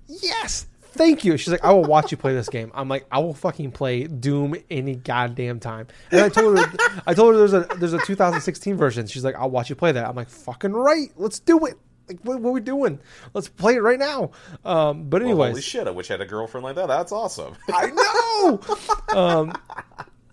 yes. 0.07 0.67
Thank 0.97 1.25
you. 1.25 1.35
She's 1.35 1.49
like, 1.51 1.63
I 1.65 1.73
will 1.73 1.83
watch 1.83 2.11
you 2.11 2.17
play 2.17 2.33
this 2.33 2.47
game. 2.47 2.71
I'm 2.73 2.87
like, 2.87 3.05
I 3.11 3.19
will 3.19 3.33
fucking 3.33 3.71
play 3.71 4.03
Doom 4.05 4.55
any 4.71 4.95
goddamn 4.95 5.59
time. 5.59 5.87
And 6.09 6.21
I 6.21 6.29
told 6.29 6.57
her, 6.57 6.71
I 7.05 7.13
told 7.13 7.33
her 7.33 7.37
there's 7.39 7.51
a 7.53 7.67
there's 7.77 7.91
a 7.91 7.99
2016 7.99 8.77
version. 8.77 9.05
She's 9.05 9.23
like, 9.25 9.35
I'll 9.35 9.49
watch 9.49 9.69
you 9.69 9.75
play 9.75 9.91
that. 9.91 10.07
I'm 10.07 10.15
like, 10.15 10.29
fucking 10.29 10.71
right. 10.71 11.09
Let's 11.17 11.39
do 11.39 11.65
it. 11.65 11.75
Like, 12.07 12.19
what, 12.23 12.39
what 12.39 12.49
are 12.51 12.53
we 12.53 12.61
doing? 12.61 12.99
Let's 13.33 13.47
play 13.49 13.75
it 13.75 13.81
right 13.81 13.97
now. 13.99 14.31
Um, 14.63 15.05
but 15.09 15.21
Well, 15.21 15.31
anyways, 15.31 15.49
holy 15.51 15.61
shit! 15.61 15.87
I 15.87 15.91
wish 15.91 16.09
I 16.11 16.13
had 16.13 16.21
a 16.21 16.25
girlfriend 16.25 16.63
like 16.63 16.75
that. 16.75 16.87
That's 16.87 17.11
awesome. 17.11 17.55
I 17.73 17.87
know. 17.91 19.17
um, 19.19 19.53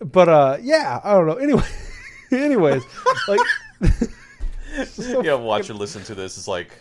but 0.00 0.28
uh, 0.28 0.58
yeah, 0.60 1.00
I 1.02 1.12
don't 1.14 1.26
know. 1.26 1.36
Anyway, 1.36 1.62
anyways, 2.32 2.82
like, 3.28 3.40
yeah, 5.24 5.34
watch 5.34 5.70
or 5.70 5.74
listen 5.74 6.02
to 6.04 6.14
this. 6.14 6.36
It's 6.36 6.48
like, 6.48 6.72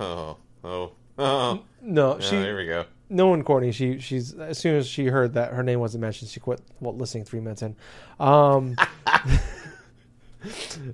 oh, 0.00 0.36
oh, 0.64 0.92
oh. 1.18 1.62
no, 1.80 2.14
Yeah, 2.18 2.20
she 2.20 2.36
there 2.36 2.56
we 2.56 2.66
go. 2.66 2.84
no 3.10 3.28
one 3.28 3.44
Courtney. 3.44 3.70
She 3.72 3.98
she's 4.00 4.34
as 4.34 4.58
soon 4.58 4.74
as 4.76 4.86
she 4.88 5.06
heard 5.06 5.34
that 5.34 5.52
her 5.52 5.62
name 5.62 5.78
wasn't 5.80 6.00
mentioned, 6.02 6.30
she 6.30 6.40
quit 6.40 6.60
well, 6.80 6.96
listening 6.96 7.24
three 7.24 7.40
minutes 7.40 7.62
in. 7.62 7.76
Um, 8.18 8.74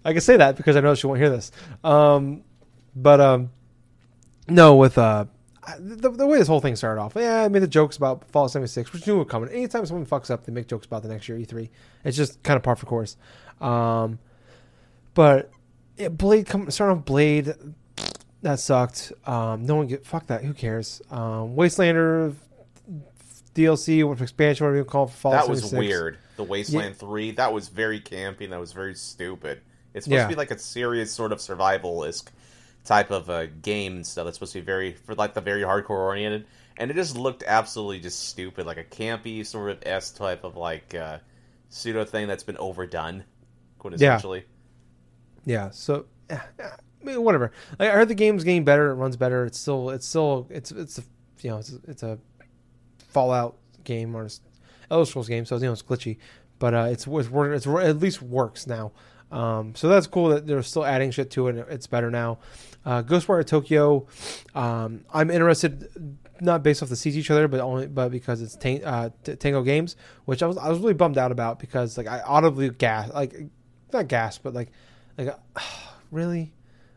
I 0.05 0.13
can 0.13 0.21
say 0.21 0.37
that 0.37 0.57
because 0.57 0.77
I 0.77 0.81
know 0.81 0.95
she 0.95 1.07
won't 1.07 1.21
hear 1.21 1.31
this. 1.31 1.51
Um, 1.83 2.43
but 3.03 3.21
um, 3.21 3.51
no, 4.49 4.77
with 4.77 4.99
uh, 4.99 5.27
the, 5.79 6.11
the 6.11 6.27
way 6.27 6.39
this 6.39 6.49
whole 6.49 6.61
thing 6.61 6.77
started 6.77 7.01
off, 7.01 7.13
yeah, 7.17 7.43
I 7.45 7.49
made 7.49 7.61
the 7.63 7.69
jokes 7.69 7.97
about 7.97 8.25
Fallout 8.31 8.51
76, 8.51 8.93
which 8.93 9.07
knew 9.07 9.17
were 9.19 9.25
coming. 9.25 9.49
Anytime 9.51 9.85
someone 9.87 10.07
fucks 10.07 10.31
up, 10.31 10.45
they 10.45 10.53
make 10.53 10.67
jokes 10.69 10.87
about 10.87 11.03
the 11.03 11.09
next 11.09 11.29
year 11.29 11.39
E3. 11.39 11.69
It's 12.05 12.17
just 12.17 12.43
kind 12.43 12.57
of 12.57 12.63
par 12.63 12.77
for 12.77 12.87
course. 12.87 13.17
Um, 13.61 14.19
but 15.15 15.51
yeah, 15.97 16.09
Blade 16.09 16.47
come 16.47 16.71
starting 16.71 16.99
off 16.99 17.05
Blade 17.05 17.55
that 18.43 18.61
sucked. 18.61 19.13
Um, 19.27 19.67
no 19.67 19.77
one 19.77 19.87
get 19.89 20.07
fuck 20.07 20.27
that. 20.29 20.45
Who 20.45 20.55
cares? 20.55 21.03
Um, 21.11 21.57
Wastelander 21.57 22.35
DLC, 23.55 24.05
what 24.07 24.21
expansion, 24.21 24.65
whatever 24.65 24.79
you 24.79 24.85
call 24.85 25.05
it, 25.07 25.11
Fallout 25.11 25.47
That 25.47 25.51
was 25.51 25.61
76. 25.71 25.89
weird. 25.89 26.19
The 26.37 26.45
Wasteland 26.45 26.97
Three. 26.97 27.33
That 27.33 27.53
was 27.53 27.69
very 27.69 28.01
campy. 28.01 28.43
and 28.45 28.53
That 28.53 28.61
was 28.61 28.73
very 28.73 28.95
stupid. 28.95 29.61
It's 29.93 30.05
supposed 30.05 30.19
Yeah. 30.19 30.23
to 30.25 30.29
be 30.29 30.35
like 30.37 30.53
a 30.53 30.59
serious 30.59 31.11
sort 31.11 31.33
of 31.33 31.41
survival-esque 31.41 32.31
type 32.89 33.11
of 33.11 33.29
a 33.29 33.47
game 33.47 33.97
and 33.97 34.07
stuff. 34.07 34.25
That's 34.25 34.39
supposed 34.39 34.55
to 34.55 34.61
be 34.61 34.65
very 34.65 34.95
for 34.95 35.15
like 35.15 35.35
the 35.35 35.43
very 35.43 35.61
hardcore 35.61 35.91
oriented, 35.91 36.47
and 36.79 36.91
it 36.91 36.95
just 36.95 37.17
looked 37.17 37.45
absolutely 37.47 38.01
just 38.01 38.29
stupid, 38.29 38.65
like 38.65 38.79
a 38.79 38.85
campy 38.85 39.45
sort 39.45 39.71
of 39.71 39.79
s 39.85 40.11
type 40.11 40.43
of 40.43 40.57
like 40.57 40.95
uh, 40.95 41.19
pseudo 41.69 42.05
thing 42.05 42.27
that's 42.27 42.43
been 42.43 42.57
overdone, 42.57 43.25
quintessentially. 43.79 44.43
Yeah. 45.45 45.65
yeah 45.65 45.71
So, 45.71 46.07
eh, 46.31 46.39
eh, 46.59 46.63
I 47.03 47.05
mean, 47.05 47.23
whatever. 47.23 47.53
Like, 47.79 47.91
I 47.91 47.93
heard 47.93 48.09
the 48.09 48.15
game's 48.15 48.43
getting 48.43 48.65
better. 48.65 48.91
It 48.91 48.95
runs 48.95 49.17
better. 49.19 49.45
It's 49.45 49.59
still, 49.59 49.91
it's 49.91 50.07
still, 50.07 50.47
it's, 50.51 50.73
it's 50.73 50.99
a, 50.99 51.03
you 51.43 51.51
know, 51.51 51.59
it's, 51.59 51.73
a- 51.73 51.81
it's 51.87 52.03
a 52.03 52.19
Fallout 53.11 53.57
game 53.85 54.15
or 54.15 54.29
Elder 54.91 55.05
Scrolls 55.05 55.29
game, 55.29 55.45
so 55.45 55.57
you 55.57 55.63
know 55.63 55.73
it's 55.73 55.83
glitchy, 55.83 56.17
but 56.59 56.73
uh, 56.73 56.89
it's 56.91 57.07
it's, 57.07 57.29
it's 57.31 57.67
at 57.67 57.99
least 57.99 58.23
works 58.23 58.67
now. 58.67 58.93
Um, 59.31 59.75
so 59.75 59.89
that's 59.89 60.07
cool 60.07 60.31
that 60.31 60.47
they're 60.47 60.63
still 60.63 60.85
adding 60.87 61.11
shit 61.11 61.31
to 61.33 61.49
it. 61.49 61.67
It's 61.69 61.87
better 61.87 62.11
now. 62.11 62.39
Uh, 62.89 63.03
Ghostwire 63.03 63.45
Tokyo, 63.47 64.07
um, 64.55 65.05
I'm 65.13 65.31
interested 65.31 66.17
not 66.41 66.63
based 66.63 66.83
off 66.83 66.89
the 66.89 66.95
CG 66.95 67.23
trailer, 67.23 67.47
but 67.47 67.61
only 67.61 67.87
but 67.87 68.09
because 68.11 68.41
it's 68.41 68.57
Tang- 68.57 68.83
uh, 68.83 69.11
T- 69.25 69.37
Tango 69.37 69.63
Games, 69.63 69.95
which 70.25 70.43
I 70.43 70.47
was 70.47 70.57
I 70.57 70.71
was 70.71 70.79
really 70.79 70.95
bummed 70.95 71.19
out 71.19 71.31
about 71.31 71.59
because 71.59 71.99
like 71.99 72.07
I 72.07 72.21
audibly 72.21 72.71
gas 72.71 73.13
like 73.13 73.35
not 73.93 74.09
gas, 74.09 74.39
but 74.39 74.55
like 74.55 74.71
like 75.19 75.37
really 76.11 76.55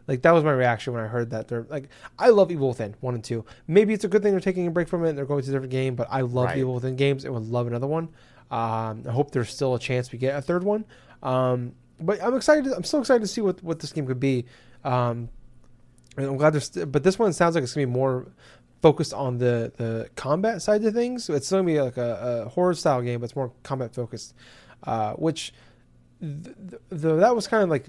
like 0.08 0.22
that 0.22 0.32
was 0.32 0.46
my 0.46 0.54
reaction 0.54 0.94
when 0.94 1.04
I 1.04 1.08
heard 1.08 1.32
that 1.32 1.50
they're 1.50 1.66
like 1.70 1.90
I 2.18 2.30
love 2.30 2.52
Evil 2.52 2.70
Within 2.70 2.96
one 3.02 3.16
and 3.16 3.24
two. 3.24 3.44
Maybe 3.68 3.94
it's 3.94 4.06
a 4.06 4.08
good 4.08 4.24
thing 4.24 4.32
they're 4.32 4.40
taking 4.40 4.68
a 4.68 4.72
break 4.72 4.88
from 4.88 5.04
it 5.04 5.10
and 5.10 5.18
they're 5.18 5.26
going 5.26 5.44
to 5.44 5.50
a 5.50 5.52
different 5.52 5.72
game, 5.72 5.96
but 5.96 6.08
I 6.10 6.22
love 6.22 6.46
Right. 6.46 6.60
Evil 6.60 6.76
Within 6.76 6.96
games 6.96 7.26
and 7.26 7.34
would 7.34 7.44
love 7.44 7.68
another 7.68 7.88
one. 7.88 8.10
Um, 8.50 9.04
I 9.08 9.12
hope 9.12 9.32
there's 9.32 9.50
still 9.50 9.76
a 9.76 9.80
chance 9.80 10.12
we 10.12 10.20
get 10.20 10.36
a 10.38 10.42
third 10.42 10.64
one. 10.64 10.86
Um, 11.22 11.74
but 12.00 12.22
I'm 12.24 12.36
excited. 12.36 12.72
I'm 12.72 12.84
still 12.86 13.02
excited 13.02 13.22
to 13.22 13.28
see 13.28 13.42
what 13.42 13.62
what 13.64 13.80
this 13.80 13.92
game 13.92 14.08
could 14.08 14.20
be. 14.20 14.46
Um, 14.84 15.30
and 16.17 16.26
I'm 16.28 16.38
glad 16.38 16.54
there's, 16.54 16.69
but 16.69 17.04
this 17.04 17.17
one 17.17 17.34
sounds 17.34 17.56
like 17.56 17.63
it's 17.63 17.74
gonna 17.74 17.88
be 17.88 17.93
more 17.93 18.28
focused 18.82 19.13
on 19.13 19.38
the 19.38 19.71
the 19.78 20.10
combat 20.15 20.62
side 20.62 20.84
of 20.84 20.93
things. 20.93 21.24
So 21.26 21.34
it's 21.34 21.50
gonna 21.50 21.63
be 21.63 21.80
like 21.82 21.97
a, 21.97 22.43
a 22.45 22.50
horror 22.50 22.74
style 22.74 23.02
game, 23.02 23.19
but 23.19 23.26
it's 23.26 23.36
more 23.36 23.52
combat 23.63 23.93
focused. 23.93 24.34
Uh, 24.84 25.13
which 25.13 25.54
th- 26.19 26.56
th- 26.65 26.80
that 26.89 27.36
was 27.36 27.47
kind 27.47 27.63
of 27.63 27.69
like 27.69 27.88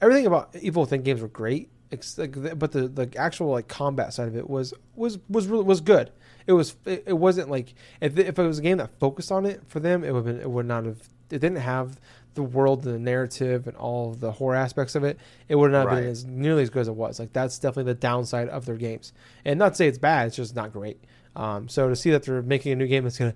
everything 0.00 0.26
about 0.26 0.54
Evil 0.60 0.82
Within 0.82 1.02
games 1.02 1.20
were 1.20 1.28
great, 1.28 1.70
but 1.90 2.72
the 2.72 2.90
the 2.92 3.10
actual 3.16 3.50
like 3.50 3.68
combat 3.68 4.12
side 4.12 4.28
of 4.28 4.36
it 4.36 4.48
was 4.48 4.74
was 4.94 5.18
was 5.28 5.46
really, 5.46 5.64
was 5.64 5.80
good. 5.80 6.10
It 6.46 6.52
was 6.52 6.74
it, 6.84 7.04
it 7.06 7.12
wasn't 7.12 7.50
like 7.50 7.74
if 8.00 8.18
if 8.18 8.38
it 8.38 8.46
was 8.46 8.58
a 8.58 8.62
game 8.62 8.78
that 8.78 8.98
focused 8.98 9.30
on 9.30 9.46
it 9.46 9.62
for 9.68 9.80
them, 9.80 10.02
it 10.02 10.12
would 10.12 10.24
been 10.24 10.40
it 10.40 10.50
would 10.50 10.66
not 10.66 10.84
have 10.84 11.08
it 11.32 11.40
didn't 11.40 11.58
have 11.58 11.98
the 12.34 12.42
world 12.42 12.84
and 12.86 12.94
the 12.94 12.98
narrative 12.98 13.66
and 13.66 13.76
all 13.76 14.12
the 14.12 14.32
horror 14.32 14.56
aspects 14.56 14.94
of 14.94 15.04
it, 15.04 15.18
it 15.48 15.56
would 15.56 15.72
not 15.72 15.88
have 15.88 15.98
been 15.98 16.08
as 16.08 16.24
nearly 16.24 16.62
as 16.62 16.70
good 16.70 16.80
as 16.80 16.88
it 16.88 16.94
was. 16.94 17.18
Like 17.18 17.32
that's 17.32 17.58
definitely 17.58 17.92
the 17.92 17.98
downside 17.98 18.48
of 18.48 18.64
their 18.66 18.76
games. 18.76 19.12
And 19.44 19.58
not 19.58 19.70
to 19.70 19.74
say 19.74 19.88
it's 19.88 19.98
bad, 19.98 20.28
it's 20.28 20.36
just 20.36 20.56
not 20.56 20.72
great. 20.72 21.02
Um, 21.34 21.68
so 21.68 21.88
to 21.88 21.96
see 21.96 22.10
that 22.10 22.24
they're 22.24 22.42
making 22.42 22.72
a 22.72 22.76
new 22.76 22.86
game 22.86 23.04
that's 23.04 23.18
gonna, 23.18 23.34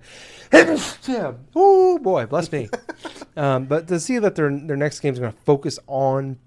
yeah, 1.07 1.33
oh 1.55 1.97
boy, 1.99 2.25
bless 2.27 2.51
me. 2.51 2.69
um, 3.37 3.65
but 3.65 3.87
to 3.87 3.99
see 3.99 4.19
that 4.19 4.35
their 4.35 4.55
their 4.55 4.77
next 4.77 4.99
game 4.99 5.13
is 5.13 5.19
gonna 5.19 5.31
focus 5.31 5.79
on 5.87 6.37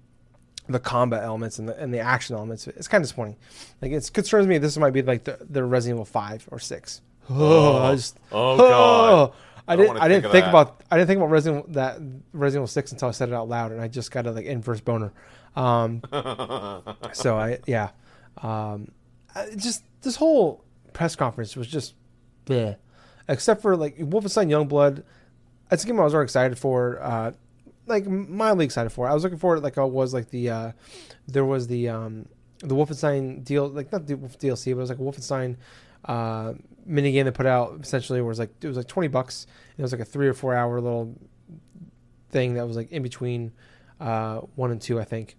the 0.67 0.79
combat 0.79 1.23
elements 1.23 1.59
and 1.59 1.67
the 1.67 1.77
and 1.77 1.93
the 1.93 1.99
action 1.99 2.35
elements, 2.35 2.67
it's 2.67 2.87
kind 2.87 3.01
of 3.01 3.07
disappointing. 3.07 3.35
Like 3.81 3.91
it 3.91 4.09
concerns 4.13 4.47
me. 4.47 4.57
This 4.59 4.77
might 4.77 4.91
be 4.93 5.01
like 5.01 5.25
the, 5.25 5.39
the 5.49 5.63
Resident 5.63 5.97
Evil 5.97 6.05
five 6.05 6.47
or 6.51 6.59
six. 6.59 7.01
Oh, 7.29 7.77
I 7.77 7.95
just, 7.95 8.17
Oh, 8.31 8.57
God. 8.57 9.33
I 9.67 9.73
I 9.73 9.75
didn't. 9.75 9.97
I 9.97 10.07
didn't 10.07 10.31
think 10.31 10.45
that. 10.45 10.49
about. 10.49 10.81
I 10.89 10.97
didn't 10.97 11.07
think 11.07 11.17
about 11.17 11.29
Resident 11.29 11.73
that 11.73 11.99
Resident 12.33 12.61
Evil 12.61 12.67
Six 12.67 12.91
until 12.91 13.07
I 13.07 13.11
said 13.11 13.29
it 13.29 13.35
out 13.35 13.49
loud, 13.49 13.71
and 13.71 13.81
I 13.81 13.87
just 13.87 14.11
got 14.11 14.25
a 14.27 14.31
like 14.31 14.45
inverse 14.45 14.81
boner. 14.81 15.13
Um, 15.55 16.01
so 17.13 17.37
I 17.37 17.59
yeah, 17.67 17.89
um, 18.41 18.91
I, 19.35 19.47
just 19.55 19.83
this 20.01 20.15
whole 20.15 20.63
press 20.93 21.15
conference 21.15 21.55
was 21.55 21.67
just, 21.67 21.95
bleh. 22.45 22.77
except 23.27 23.61
for 23.61 23.75
like 23.75 23.97
Wolfenstein 23.97 24.49
Youngblood. 24.49 25.03
That's 25.69 25.83
a 25.83 25.87
game 25.87 25.99
I 25.99 26.03
was 26.03 26.13
very 26.13 26.23
excited 26.23 26.57
for. 26.57 27.01
Uh, 27.01 27.31
like 27.87 28.07
mildly 28.07 28.65
excited 28.65 28.89
for. 28.91 29.07
I 29.07 29.13
was 29.13 29.23
looking 29.23 29.39
forward 29.39 29.63
like 29.63 29.77
I 29.77 29.83
was 29.83 30.13
like 30.13 30.29
the 30.29 30.49
uh, 30.49 30.71
there 31.27 31.45
was 31.45 31.67
the 31.67 31.89
um, 31.89 32.27
the 32.59 32.75
Wolfenstein 32.75 33.43
deal 33.43 33.67
like 33.67 33.91
not 33.91 34.07
the 34.07 34.15
DLC, 34.15 34.65
but 34.65 34.71
it 34.71 34.75
was 34.75 34.89
like 34.89 34.99
Wolfenstein 34.99 35.57
uh, 36.05 36.53
mini 36.85 37.11
game 37.11 37.25
they 37.25 37.31
put 37.31 37.45
out 37.45 37.79
essentially 37.81 38.21
was 38.21 38.39
like 38.39 38.51
it 38.61 38.67
was 38.67 38.77
like 38.77 38.87
twenty 38.87 39.07
bucks. 39.07 39.45
And 39.71 39.79
it 39.79 39.83
was 39.83 39.91
like 39.91 40.01
a 40.01 40.05
three 40.05 40.27
or 40.27 40.33
four 40.33 40.55
hour 40.55 40.79
little 40.79 41.15
thing 42.29 42.55
that 42.55 42.67
was 42.67 42.77
like 42.77 42.91
in 42.91 43.03
between 43.03 43.51
uh, 43.99 44.39
one 44.55 44.71
and 44.71 44.81
two, 44.81 44.99
I 44.99 45.03
think. 45.03 45.37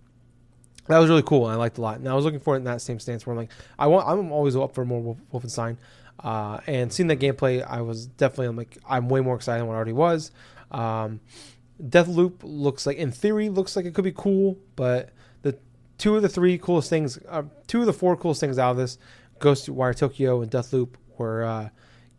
That 0.89 0.99
was 0.99 1.09
really 1.09 1.23
cool. 1.23 1.47
and 1.47 1.55
I 1.55 1.57
liked 1.57 1.79
a 1.79 1.81
lot. 1.81 1.99
And 1.99 2.09
I 2.09 2.15
was 2.15 2.25
looking 2.25 2.41
for 2.41 2.55
it 2.55 2.59
in 2.59 2.65
that 2.65 2.81
same 2.81 2.99
stance 2.99 3.27
where 3.27 3.33
I'm 3.33 3.39
like, 3.39 3.51
I 3.79 3.87
want, 3.87 4.09
I'm 4.09 4.33
always 4.33 4.57
up 4.57 4.75
for 4.75 4.85
more 4.85 5.17
Wolfenstein. 5.33 5.77
Uh, 6.19 6.61
and 6.67 6.93
seeing 6.93 7.07
that 7.09 7.19
gameplay, 7.21 7.65
I 7.67 7.83
was 7.83 8.07
definitely 8.07 8.47
I'm 8.47 8.57
like, 8.57 8.79
I'm 8.89 9.09
way 9.09 9.21
more 9.21 9.37
excited 9.37 9.61
than 9.61 9.69
what 9.69 9.75
I 9.75 9.77
already 9.77 9.93
was. 9.93 10.31
Um, 10.71 11.21
Deathloop 11.83 12.41
looks 12.43 12.87
like, 12.87 12.97
in 12.97 13.11
theory, 13.11 13.49
looks 13.49 13.77
like 13.77 13.87
it 13.87 13.95
could 13.95 14.05
be 14.05 14.13
cool, 14.13 14.59
but 14.77 15.11
the 15.43 15.57
two 15.99 16.17
of 16.17 16.23
the 16.23 16.29
three 16.29 16.59
coolest 16.59 16.91
things, 16.91 17.19
uh, 17.29 17.43
two 17.67 17.81
of 17.81 17.87
the 17.87 17.93
four 17.93 18.17
coolest 18.17 18.41
things 18.41 18.59
out 18.59 18.73
of 18.73 18.77
this, 18.77 18.99
Ghostwire 19.41 19.97
Tokyo 19.97 20.43
and 20.43 20.51
Deathloop, 20.51 20.91
were 21.23 21.45
uh, 21.45 21.69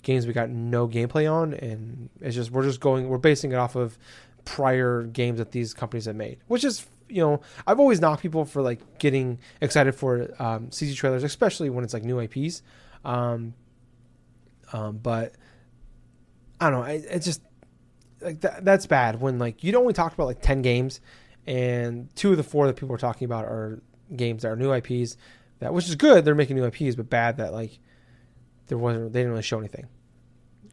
games 0.03 0.27
we 0.27 0.33
got 0.33 0.49
no 0.49 0.87
gameplay 0.87 1.31
on, 1.31 1.53
and 1.53 2.09
it's 2.21 2.35
just 2.35 2.51
we're 2.51 2.63
just 2.63 2.79
going, 2.79 3.09
we're 3.09 3.17
basing 3.17 3.51
it 3.51 3.55
off 3.55 3.75
of 3.75 3.97
prior 4.45 5.03
games 5.03 5.39
that 5.39 5.51
these 5.51 5.73
companies 5.73 6.05
have 6.05 6.15
made, 6.15 6.37
which 6.47 6.63
is 6.63 6.85
you 7.09 7.21
know 7.21 7.41
I've 7.65 7.79
always 7.79 7.99
knocked 7.99 8.21
people 8.21 8.45
for 8.45 8.61
like 8.61 8.99
getting 8.99 9.39
excited 9.61 9.95
for 9.95 10.33
um, 10.39 10.67
CG 10.67 10.95
trailers, 10.95 11.23
especially 11.23 11.69
when 11.69 11.83
it's 11.83 11.93
like 11.93 12.03
new 12.03 12.19
IPs. 12.19 12.61
Um, 13.05 13.53
um, 14.71 14.97
but 14.97 15.33
I 16.59 16.69
don't 16.69 16.81
know. 16.81 16.85
It, 16.85 17.05
it 17.09 17.19
just 17.19 17.41
like 18.21 18.41
that, 18.41 18.63
that's 18.63 18.85
bad 18.85 19.19
when 19.19 19.39
like 19.39 19.63
you 19.63 19.73
only 19.75 19.93
talk 19.93 20.13
about 20.13 20.25
like 20.25 20.41
ten 20.41 20.61
games, 20.61 21.01
and 21.47 22.13
two 22.15 22.31
of 22.31 22.37
the 22.37 22.43
four 22.43 22.67
that 22.67 22.75
people 22.75 22.95
are 22.95 22.99
talking 22.99 23.25
about 23.25 23.45
are 23.45 23.81
games 24.15 24.43
that 24.43 24.49
are 24.49 24.55
new 24.55 24.73
IPs. 24.73 25.17
That 25.59 25.73
which 25.73 25.87
is 25.87 25.95
good. 25.95 26.25
They're 26.25 26.35
making 26.35 26.57
new 26.57 26.65
IPs, 26.65 26.95
but 26.95 27.09
bad 27.09 27.37
that 27.37 27.53
like 27.53 27.79
there 28.67 28.77
wasn't. 28.77 29.13
They 29.13 29.19
didn't 29.19 29.31
really 29.31 29.43
show 29.43 29.59
anything, 29.59 29.87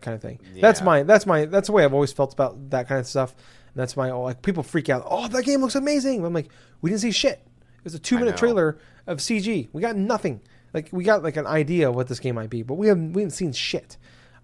kind 0.00 0.14
of 0.14 0.22
thing. 0.22 0.40
That's 0.60 0.82
my. 0.82 1.02
That's 1.02 1.26
my. 1.26 1.44
That's 1.44 1.66
the 1.66 1.72
way 1.72 1.84
I've 1.84 1.94
always 1.94 2.12
felt 2.12 2.32
about 2.32 2.70
that 2.70 2.88
kind 2.88 3.00
of 3.00 3.06
stuff. 3.06 3.34
And 3.72 3.80
that's 3.80 3.96
my 3.96 4.10
like 4.12 4.42
people 4.42 4.62
freak 4.62 4.88
out. 4.88 5.04
Oh, 5.08 5.28
that 5.28 5.44
game 5.44 5.60
looks 5.60 5.74
amazing. 5.74 6.24
I'm 6.24 6.32
like, 6.32 6.50
we 6.80 6.90
didn't 6.90 7.02
see 7.02 7.12
shit. 7.12 7.42
It 7.78 7.84
was 7.84 7.94
a 7.94 7.98
two 7.98 8.18
minute 8.18 8.36
trailer 8.36 8.78
of 9.06 9.18
CG. 9.18 9.68
We 9.72 9.82
got 9.82 9.96
nothing. 9.96 10.40
Like 10.72 10.88
we 10.92 11.04
got 11.04 11.22
like 11.22 11.36
an 11.36 11.46
idea 11.46 11.88
of 11.88 11.94
what 11.94 12.08
this 12.08 12.20
game 12.20 12.34
might 12.34 12.50
be, 12.50 12.62
but 12.62 12.74
we 12.74 12.88
haven't 12.88 13.12
we 13.12 13.22
haven't 13.22 13.34
seen 13.34 13.52
shit. 13.52 13.96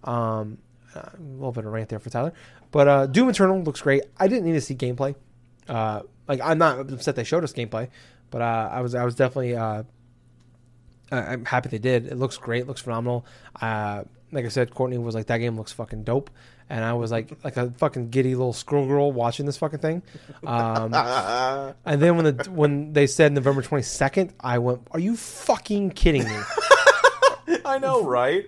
Um, 0.05 0.59
uh, 0.95 1.01
a 1.01 1.21
little 1.21 1.53
bit 1.53 1.65
of 1.65 1.73
rant 1.73 1.89
there 1.89 1.99
for 1.99 2.11
Tyler, 2.11 2.33
but 2.71 2.89
uh, 2.89 3.07
Doom 3.07 3.29
Eternal 3.29 3.63
looks 3.63 3.81
great. 3.81 4.03
I 4.19 4.29
didn't 4.29 4.45
need 4.45 4.53
to 4.53 4.61
see 4.61 4.75
gameplay. 4.75 5.15
Uh, 5.69 6.03
like 6.29 6.41
I'm 6.43 6.59
not 6.59 6.79
upset 6.93 7.17
they 7.17 7.25
showed 7.25 7.45
us 7.45 7.53
gameplay, 7.53 7.89
but 8.31 8.43
uh, 8.43 8.71
I 8.73 8.81
was 8.81 8.95
I 8.95 9.05
was 9.05 9.15
definitely 9.15 9.55
uh, 11.13 11.17
I'm 11.17 11.45
happy 11.45 11.69
they 11.69 11.79
did. 11.79 12.07
It 12.07 12.17
looks 12.17 12.37
great. 12.37 12.67
Looks 12.67 12.81
phenomenal. 12.83 13.25
Uh, 13.61 14.05
like 14.33 14.45
I 14.45 14.49
said, 14.49 14.75
Courtney 14.75 14.99
was 14.99 15.15
like 15.15 15.27
that 15.27 15.39
game 15.39 15.57
looks 15.57 15.73
fucking 15.73 16.03
dope, 16.05 16.31
and 16.69 16.85
I 16.85 16.95
was 16.95 17.11
like 17.13 17.33
like 17.45 17.57
a 17.57 17.71
fucking 17.71 18.11
giddy 18.11 18.35
little 18.35 18.53
squirrel 18.53 18.87
girl 18.87 19.13
watching 19.13 19.47
this 19.47 19.57
fucking 19.57 19.79
thing. 19.79 20.03
Um, 20.45 20.93
and 21.85 22.03
then 22.03 22.17
when 22.17 22.37
the 22.37 22.51
when 22.51 22.93
they 22.93 23.07
said 23.07 23.33
November 23.33 23.63
22nd, 23.63 24.33
I 24.41 24.59
went, 24.59 24.87
"Are 24.91 24.99
you 24.99 25.17
fucking 25.17 25.91
kidding 25.93 26.25
me? 26.25 26.37
I 27.65 27.79
know, 27.79 28.03
right? 28.05 28.47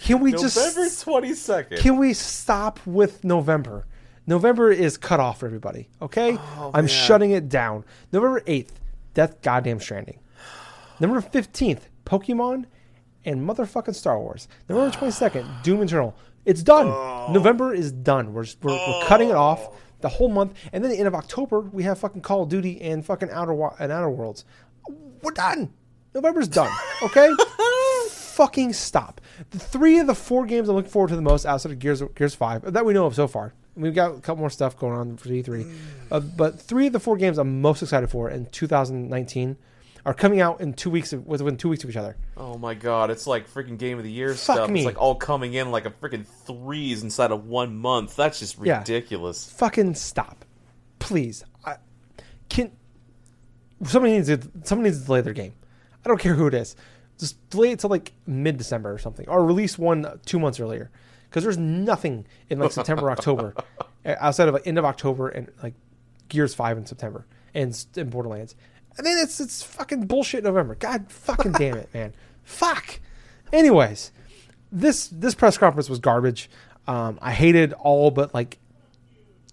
Can 0.00 0.20
we 0.20 0.32
just 0.32 0.56
November 0.56 0.90
twenty 1.00 1.34
second. 1.34 1.78
can 1.78 1.96
we 1.96 2.12
stop 2.12 2.80
with 2.86 3.22
November? 3.24 3.86
November 4.28 4.72
is 4.72 4.96
cut 4.96 5.20
off 5.20 5.38
for 5.40 5.46
everybody. 5.46 5.88
Okay, 6.02 6.36
Oh, 6.36 6.70
I'm 6.74 6.86
man. 6.86 6.88
shutting 6.88 7.30
it 7.30 7.48
down. 7.48 7.84
November 8.12 8.40
8th, 8.40 8.70
Death 9.14 9.40
Goddamn 9.40 9.78
Stranding. 9.78 10.18
November 10.98 11.20
15th, 11.28 11.82
Pokemon 12.06 12.64
and 13.26 13.46
motherfucking 13.46 13.94
Star 13.94 14.18
Wars. 14.18 14.48
November 14.68 14.96
22nd, 14.98 15.62
Doom 15.62 15.82
Eternal. 15.82 16.16
It's 16.46 16.62
done. 16.62 16.86
Oh. 16.86 17.28
November 17.32 17.74
is 17.74 17.92
done. 17.92 18.32
We're, 18.32 18.44
just, 18.44 18.62
we're, 18.62 18.72
we're 18.72 19.04
cutting 19.06 19.28
it 19.28 19.34
off 19.34 19.76
the 20.00 20.08
whole 20.08 20.28
month, 20.28 20.54
and 20.72 20.82
then 20.82 20.90
the 20.90 20.98
end 20.98 21.08
of 21.08 21.14
October 21.14 21.60
we 21.60 21.82
have 21.82 21.98
fucking 21.98 22.22
Call 22.22 22.44
of 22.44 22.48
Duty 22.48 22.80
and 22.80 23.04
fucking 23.04 23.30
Outer 23.30 23.52
and 23.80 23.90
Outer 23.90 24.10
Worlds. 24.10 24.44
We're 25.22 25.32
done. 25.32 25.72
November's 26.14 26.48
done. 26.48 26.70
Okay. 27.02 27.30
fucking 28.36 28.74
stop. 28.74 29.20
The 29.50 29.58
three 29.58 29.98
of 29.98 30.06
the 30.06 30.14
four 30.14 30.44
games 30.44 30.68
I'm 30.68 30.76
looking 30.76 30.90
forward 30.90 31.08
to 31.08 31.16
the 31.16 31.22
most 31.22 31.46
outside 31.46 31.72
of 31.72 31.78
Gears 31.78 32.02
Gears 32.14 32.34
Five 32.34 32.70
that 32.72 32.84
we 32.84 32.92
know 32.92 33.06
of 33.06 33.14
so 33.14 33.26
far. 33.26 33.54
We've 33.74 33.94
got 33.94 34.14
a 34.14 34.20
couple 34.20 34.40
more 34.40 34.50
stuff 34.50 34.76
going 34.76 34.94
on 34.94 35.16
for 35.16 35.28
E3, 35.28 35.74
uh, 36.10 36.20
but 36.20 36.60
three 36.60 36.86
of 36.86 36.92
the 36.92 37.00
four 37.00 37.16
games 37.16 37.38
I'm 37.38 37.60
most 37.60 37.82
excited 37.82 38.10
for 38.10 38.30
in 38.30 38.46
2019 38.46 39.56
are 40.06 40.14
coming 40.14 40.40
out 40.40 40.60
in 40.60 40.72
two 40.72 40.88
weeks 40.88 41.12
of, 41.12 41.26
within 41.26 41.56
two 41.56 41.68
weeks 41.68 41.82
of 41.84 41.90
each 41.90 41.96
other. 41.96 42.16
Oh 42.36 42.56
my 42.56 42.74
god, 42.74 43.10
it's 43.10 43.26
like 43.26 43.50
freaking 43.52 43.76
game 43.76 43.98
of 43.98 44.04
the 44.04 44.10
year 44.10 44.34
Fuck 44.34 44.56
stuff. 44.56 44.70
me. 44.70 44.80
It's 44.80 44.86
like 44.86 45.00
all 45.00 45.16
coming 45.16 45.54
in 45.54 45.70
like 45.72 45.84
a 45.84 45.90
freaking 45.90 46.24
threes 46.24 47.02
inside 47.02 47.32
of 47.32 47.46
one 47.46 47.76
month. 47.76 48.14
That's 48.16 48.38
just 48.38 48.56
Yeah. 48.62 48.78
ridiculous. 48.78 49.50
Fucking 49.50 49.96
stop, 49.96 50.44
please. 51.00 51.44
I 51.64 51.76
can. 52.48 52.70
Somebody 53.84 54.14
needs 54.14 54.28
to. 54.28 54.40
Somebody 54.62 54.90
needs 54.90 55.00
to 55.00 55.06
delay 55.06 55.20
their 55.22 55.32
game. 55.34 55.52
I 56.04 56.08
don't 56.08 56.20
care 56.20 56.34
who 56.34 56.46
it 56.46 56.54
is. 56.54 56.76
Just 57.18 57.50
delay 57.50 57.72
it 57.72 57.80
till 57.80 57.90
like 57.90 58.12
mid 58.26 58.58
December 58.58 58.92
or 58.92 58.98
something, 58.98 59.28
or 59.28 59.44
release 59.44 59.76
one 59.76 60.20
two 60.24 60.38
months 60.38 60.60
earlier. 60.60 60.90
Because 61.28 61.42
there's 61.42 61.58
nothing 61.58 62.26
in 62.48 62.60
like 62.60 62.70
September, 62.70 63.10
October, 63.10 63.54
outside 64.06 64.46
of 64.46 64.54
like 64.54 64.66
end 64.68 64.78
of 64.78 64.84
October 64.84 65.28
and 65.28 65.50
like 65.62 65.74
Gears 66.28 66.54
Five 66.54 66.78
in 66.78 66.86
September 66.86 67.26
and, 67.54 67.84
and 67.96 68.10
Borderlands. 68.10 68.54
And 68.98 69.06
then 69.06 69.18
it's 69.18 69.40
it's 69.40 69.62
fucking 69.62 70.06
bullshit 70.06 70.44
November. 70.44 70.74
God 70.74 71.10
fucking 71.10 71.52
damn 71.52 71.76
it, 71.76 71.92
man. 71.92 72.14
Fuck. 72.44 73.00
Anyways, 73.52 74.12
this 74.72 75.08
this 75.08 75.34
press 75.34 75.58
conference 75.58 75.88
was 75.88 75.98
garbage. 75.98 76.48
Um, 76.86 77.18
I 77.20 77.32
hated 77.32 77.72
all 77.74 78.10
but 78.10 78.32
like 78.32 78.58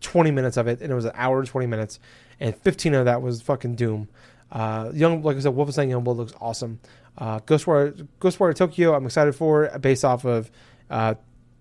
20 0.01 0.31
minutes 0.31 0.57
of 0.57 0.67
it, 0.67 0.81
and 0.81 0.91
it 0.91 0.95
was 0.95 1.05
an 1.05 1.13
hour 1.15 1.39
and 1.39 1.47
20 1.47 1.65
minutes, 1.67 1.99
and 2.39 2.55
15 2.55 2.93
of 2.93 3.05
that 3.05 3.21
was 3.21 3.41
fucking 3.41 3.75
Doom. 3.75 4.07
Uh, 4.51 4.91
Young, 4.93 5.23
like 5.23 5.37
I 5.37 5.39
said, 5.39 5.53
Wolfenstein 5.53 5.89
Youngblood 5.89 6.17
looks 6.17 6.33
awesome. 6.39 6.79
Uh, 7.17 7.39
Ghostwire, 7.39 8.07
Ghostwire 8.19 8.53
Tokyo, 8.53 8.95
I'm 8.95 9.05
excited 9.05 9.33
for, 9.33 9.67
based 9.79 10.05
off 10.05 10.25
of 10.25 10.51
uh, 10.89 11.15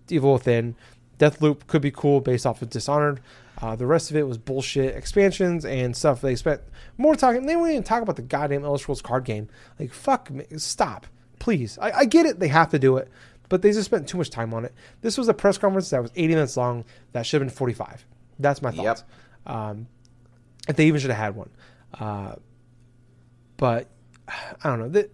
Evil 0.09 0.33
Within. 0.33 0.75
Deathloop 1.17 1.65
could 1.67 1.81
be 1.81 1.91
cool, 1.91 2.21
based 2.21 2.45
off 2.45 2.61
of 2.61 2.69
Dishonored. 2.69 3.19
Uh, 3.63 3.77
the 3.77 3.85
rest 3.85 4.11
of 4.11 4.17
it 4.17 4.27
was 4.27 4.37
bullshit 4.37 4.93
expansions 4.93 5.63
and 5.63 5.95
stuff. 5.95 6.19
They 6.19 6.35
spent 6.35 6.59
more 6.97 7.15
talking. 7.15 7.45
They 7.45 7.55
wouldn't 7.55 7.71
even 7.71 7.83
talk 7.83 8.01
about 8.03 8.17
the 8.17 8.21
goddamn 8.21 8.65
Elder 8.65 8.77
Scrolls 8.77 9.01
card 9.01 9.23
game. 9.23 9.47
Like, 9.79 9.93
fuck 9.93 10.29
me, 10.29 10.43
stop, 10.57 11.07
please. 11.39 11.77
I, 11.81 11.91
I 11.99 12.05
get 12.05 12.25
it; 12.25 12.39
they 12.41 12.49
have 12.49 12.69
to 12.71 12.79
do 12.79 12.97
it, 12.97 13.07
but 13.47 13.61
they 13.61 13.71
just 13.71 13.85
spent 13.85 14.05
too 14.05 14.17
much 14.17 14.29
time 14.29 14.53
on 14.53 14.65
it. 14.65 14.73
This 14.99 15.17
was 15.17 15.29
a 15.29 15.33
press 15.33 15.57
conference 15.57 15.89
that 15.91 16.01
was 16.01 16.11
80 16.13 16.33
minutes 16.33 16.57
long. 16.57 16.83
That 17.13 17.25
should 17.25 17.41
have 17.41 17.47
been 17.47 17.55
45. 17.55 18.05
That's 18.37 18.61
my 18.61 18.71
Yep. 18.71 18.83
thoughts. 18.83 19.03
Um, 19.45 19.87
if 20.67 20.75
they 20.75 20.85
even 20.87 20.99
should 20.99 21.11
have 21.11 21.19
had 21.19 21.35
one. 21.37 21.49
Uh, 21.97 22.35
but 23.55 23.87
I 24.27 24.69
don't 24.69 24.79
know. 24.79 24.89
The, 24.89 25.09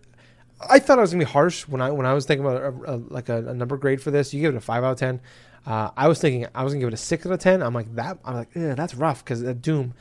I 0.67 0.79
thought 0.79 0.97
I 0.97 1.01
was 1.01 1.11
gonna 1.11 1.23
be 1.23 1.29
harsh 1.31 1.67
when 1.67 1.81
I 1.81 1.91
when 1.91 2.05
I 2.07 2.13
was 2.13 2.25
thinking 2.25 2.45
about 2.45 2.61
a, 2.63 2.93
a, 2.93 2.97
like 2.97 3.29
a, 3.29 3.49
a 3.49 3.53
number 3.53 3.77
grade 3.77 4.01
for 4.01 4.09
this. 4.09 4.33
You 4.33 4.41
give 4.41 4.55
it 4.55 4.57
a 4.57 4.61
five 4.61 4.83
out 4.83 4.93
of 4.93 4.97
ten. 4.97 5.21
Uh, 5.69 5.91
I 5.95 6.07
was 6.07 6.19
thinking 6.19 6.47
I 6.55 6.63
was 6.63 6.73
gonna 6.73 6.79
give 6.81 6.87
it 6.87 6.95
a 6.95 6.97
six 6.97 7.27
out 7.27 7.31
of 7.31 7.39
ten. 7.39 7.61
I'm 7.61 7.75
like 7.75 7.93
that. 7.95 8.17
I'm 8.25 8.33
like 8.33 8.49
"Ugh, 8.55 8.75
that's 8.75 8.95
rough 8.95 9.23
because 9.23 9.43
Doom. 9.57 9.93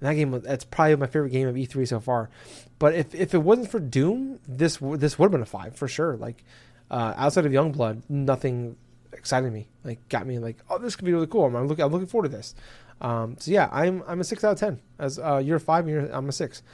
That 0.00 0.14
game 0.14 0.32
that's 0.40 0.64
probably 0.64 0.96
my 0.96 1.06
favorite 1.06 1.30
game 1.30 1.46
of 1.46 1.54
E3 1.54 1.86
so 1.86 2.00
far. 2.00 2.28
But 2.80 2.96
if, 2.96 3.14
if 3.14 3.34
it 3.34 3.38
wasn't 3.38 3.70
for 3.70 3.78
Doom, 3.78 4.40
this 4.48 4.78
this 4.78 5.16
would 5.16 5.26
have 5.26 5.30
been 5.30 5.42
a 5.42 5.46
five 5.46 5.76
for 5.76 5.86
sure. 5.86 6.16
Like 6.16 6.42
uh, 6.90 7.14
outside 7.16 7.46
of 7.46 7.52
Youngblood, 7.52 8.02
nothing 8.08 8.76
excited 9.12 9.52
me, 9.52 9.68
like 9.84 10.08
got 10.08 10.26
me 10.26 10.40
like, 10.40 10.58
oh, 10.68 10.78
this 10.78 10.96
could 10.96 11.04
be 11.04 11.12
really 11.12 11.28
cool. 11.28 11.44
I'm 11.44 11.68
looking, 11.68 11.84
I'm 11.84 11.92
looking 11.92 12.08
forward 12.08 12.30
to 12.30 12.36
this. 12.36 12.56
Um, 13.00 13.36
so 13.38 13.52
yeah, 13.52 13.68
I'm 13.70 14.02
I'm 14.08 14.20
a 14.20 14.24
six 14.24 14.42
out 14.42 14.52
of 14.54 14.58
ten 14.58 14.80
as 14.98 15.20
uh, 15.20 15.36
year 15.36 15.60
five. 15.60 15.86
Year 15.86 16.10
I'm 16.12 16.28
a 16.28 16.32
six. 16.32 16.64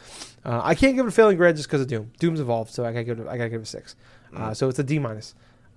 Uh, 0.42 0.62
I 0.64 0.74
can't 0.74 0.96
give 0.96 1.04
it 1.04 1.10
a 1.10 1.12
failing 1.12 1.36
grade 1.36 1.56
just 1.56 1.68
because 1.68 1.82
of 1.82 1.88
Doom. 1.88 2.12
Doom's 2.18 2.40
evolved, 2.40 2.72
so 2.72 2.86
I 2.86 2.92
gotta 2.92 3.04
give 3.04 3.20
it. 3.20 3.26
I 3.26 3.36
gotta 3.36 3.50
give 3.50 3.60
it 3.60 3.64
a 3.64 3.66
six. 3.66 3.94
Uh, 4.34 4.54
so 4.54 4.70
it's 4.70 4.78
a 4.78 4.84
D 4.84 4.98
minus. 4.98 5.34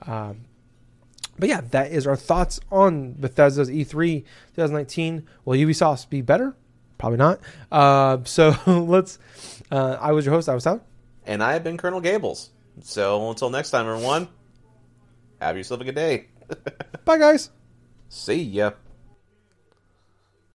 Um, 0.07 0.41
but 1.41 1.49
yeah, 1.49 1.61
that 1.71 1.91
is 1.91 2.05
our 2.05 2.15
thoughts 2.15 2.59
on 2.71 3.13
Bethesda's 3.13 3.67
E3 3.67 4.23
2019. 4.55 5.27
Will 5.43 5.57
Ubisoft 5.57 6.07
be 6.09 6.21
better? 6.21 6.55
Probably 6.99 7.17
not. 7.17 7.39
Uh, 7.71 8.19
so 8.25 8.55
let's. 8.67 9.17
Uh, 9.71 9.97
I 9.99 10.11
was 10.11 10.23
your 10.23 10.35
host. 10.35 10.47
I 10.47 10.53
was 10.53 10.63
Tyler. 10.63 10.81
And 11.25 11.43
I 11.43 11.53
have 11.53 11.63
been 11.63 11.77
Colonel 11.77 11.99
Gables. 11.99 12.51
So 12.83 13.27
until 13.27 13.49
next 13.49 13.71
time, 13.71 13.87
everyone, 13.87 14.27
have 15.41 15.57
yourself 15.57 15.81
a 15.81 15.83
good 15.83 15.95
day. 15.95 16.27
Bye, 17.05 17.17
guys. 17.17 17.49
See 18.07 18.43
ya. 18.43 18.73